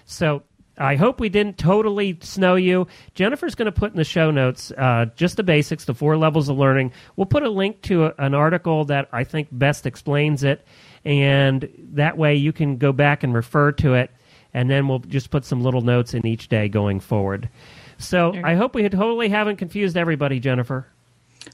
so 0.05 0.43
I 0.77 0.95
hope 0.95 1.19
we 1.19 1.27
didn't 1.27 1.57
totally 1.57 2.17
snow 2.21 2.55
you. 2.55 2.87
Jennifer's 3.13 3.53
going 3.53 3.65
to 3.65 3.71
put 3.71 3.91
in 3.91 3.97
the 3.97 4.05
show 4.05 4.31
notes 4.31 4.71
uh, 4.77 5.07
just 5.17 5.35
the 5.35 5.43
basics, 5.43 5.83
the 5.83 5.93
four 5.93 6.15
levels 6.15 6.47
of 6.47 6.57
learning. 6.57 6.93
We'll 7.17 7.25
put 7.25 7.43
a 7.43 7.49
link 7.49 7.81
to 7.83 8.05
a, 8.05 8.13
an 8.17 8.33
article 8.33 8.85
that 8.85 9.09
I 9.11 9.25
think 9.25 9.49
best 9.51 9.85
explains 9.85 10.41
it, 10.41 10.65
and 11.03 11.69
that 11.95 12.17
way 12.17 12.35
you 12.35 12.53
can 12.53 12.77
go 12.77 12.93
back 12.93 13.23
and 13.23 13.33
refer 13.33 13.73
to 13.73 13.95
it, 13.95 14.09
and 14.53 14.69
then 14.69 14.87
we'll 14.87 14.99
just 14.99 15.29
put 15.29 15.45
some 15.45 15.61
little 15.61 15.81
notes 15.81 16.13
in 16.13 16.25
each 16.25 16.49
day 16.49 16.67
going 16.67 16.99
forward. 16.99 17.49
So 17.97 18.33
I 18.43 18.55
hope 18.55 18.75
we 18.75 18.87
totally 18.87 19.29
haven't 19.29 19.57
confused 19.57 19.97
everybody, 19.97 20.39
Jennifer. 20.39 20.87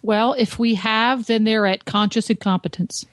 Well, 0.02 0.34
if 0.34 0.60
we 0.60 0.76
have, 0.76 1.26
then 1.26 1.44
they're 1.44 1.66
at 1.66 1.86
conscious 1.86 2.30
incompetence. 2.30 3.06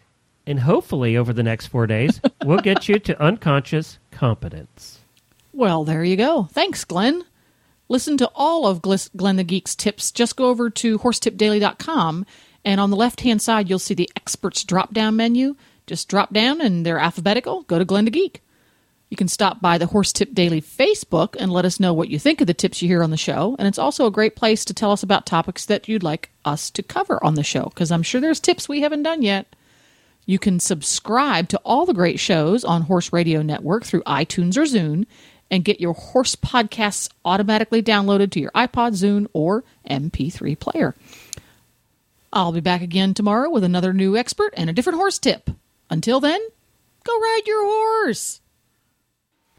And 0.46 0.60
hopefully, 0.60 1.16
over 1.16 1.32
the 1.32 1.42
next 1.42 1.68
four 1.68 1.86
days, 1.86 2.20
we'll 2.44 2.58
get 2.58 2.88
you 2.88 2.98
to 2.98 3.22
unconscious 3.22 3.98
competence. 4.10 5.00
Well, 5.52 5.84
there 5.84 6.04
you 6.04 6.16
go. 6.16 6.48
Thanks, 6.50 6.84
Glenn. 6.84 7.24
Listen 7.88 8.16
to 8.16 8.30
all 8.34 8.66
of 8.66 8.82
Glenn 8.82 9.36
the 9.36 9.44
Geek's 9.44 9.74
tips. 9.74 10.10
Just 10.10 10.36
go 10.36 10.46
over 10.46 10.70
to 10.70 10.98
horsetipdaily.com, 10.98 12.26
and 12.64 12.80
on 12.80 12.90
the 12.90 12.96
left 12.96 13.20
hand 13.20 13.42
side, 13.42 13.68
you'll 13.68 13.78
see 13.78 13.94
the 13.94 14.10
experts 14.16 14.64
drop 14.64 14.92
down 14.92 15.16
menu. 15.16 15.56
Just 15.86 16.08
drop 16.08 16.32
down, 16.32 16.60
and 16.60 16.86
they're 16.86 16.98
alphabetical. 16.98 17.62
Go 17.62 17.78
to 17.78 17.84
Glenn 17.84 18.06
the 18.06 18.10
Geek. 18.10 18.42
You 19.12 19.16
can 19.16 19.28
stop 19.28 19.60
by 19.60 19.76
the 19.76 19.84
Horse 19.84 20.10
Tip 20.10 20.32
Daily 20.32 20.62
Facebook 20.62 21.36
and 21.38 21.52
let 21.52 21.66
us 21.66 21.78
know 21.78 21.92
what 21.92 22.08
you 22.08 22.18
think 22.18 22.40
of 22.40 22.46
the 22.46 22.54
tips 22.54 22.80
you 22.80 22.88
hear 22.88 23.02
on 23.02 23.10
the 23.10 23.18
show. 23.18 23.54
And 23.58 23.68
it's 23.68 23.78
also 23.78 24.06
a 24.06 24.10
great 24.10 24.36
place 24.36 24.64
to 24.64 24.72
tell 24.72 24.90
us 24.90 25.02
about 25.02 25.26
topics 25.26 25.66
that 25.66 25.86
you'd 25.86 26.02
like 26.02 26.30
us 26.46 26.70
to 26.70 26.82
cover 26.82 27.22
on 27.22 27.34
the 27.34 27.42
show, 27.42 27.64
because 27.64 27.92
I'm 27.92 28.02
sure 28.02 28.22
there's 28.22 28.40
tips 28.40 28.70
we 28.70 28.80
haven't 28.80 29.02
done 29.02 29.20
yet. 29.20 29.54
You 30.24 30.38
can 30.38 30.58
subscribe 30.58 31.50
to 31.50 31.60
all 31.62 31.84
the 31.84 31.92
great 31.92 32.20
shows 32.20 32.64
on 32.64 32.80
Horse 32.80 33.12
Radio 33.12 33.42
Network 33.42 33.84
through 33.84 34.02
iTunes 34.04 34.56
or 34.56 34.62
Zune 34.62 35.04
and 35.50 35.62
get 35.62 35.78
your 35.78 35.92
horse 35.92 36.34
podcasts 36.34 37.10
automatically 37.22 37.82
downloaded 37.82 38.30
to 38.30 38.40
your 38.40 38.52
iPod, 38.52 38.92
Zune, 38.92 39.26
or 39.34 39.62
MP3 39.90 40.58
player. 40.58 40.94
I'll 42.32 42.52
be 42.52 42.60
back 42.60 42.80
again 42.80 43.12
tomorrow 43.12 43.50
with 43.50 43.62
another 43.62 43.92
new 43.92 44.16
expert 44.16 44.54
and 44.56 44.70
a 44.70 44.72
different 44.72 44.98
horse 44.98 45.18
tip. 45.18 45.50
Until 45.90 46.18
then, 46.18 46.40
go 47.04 47.12
ride 47.12 47.42
your 47.44 47.62
horse! 47.62 48.38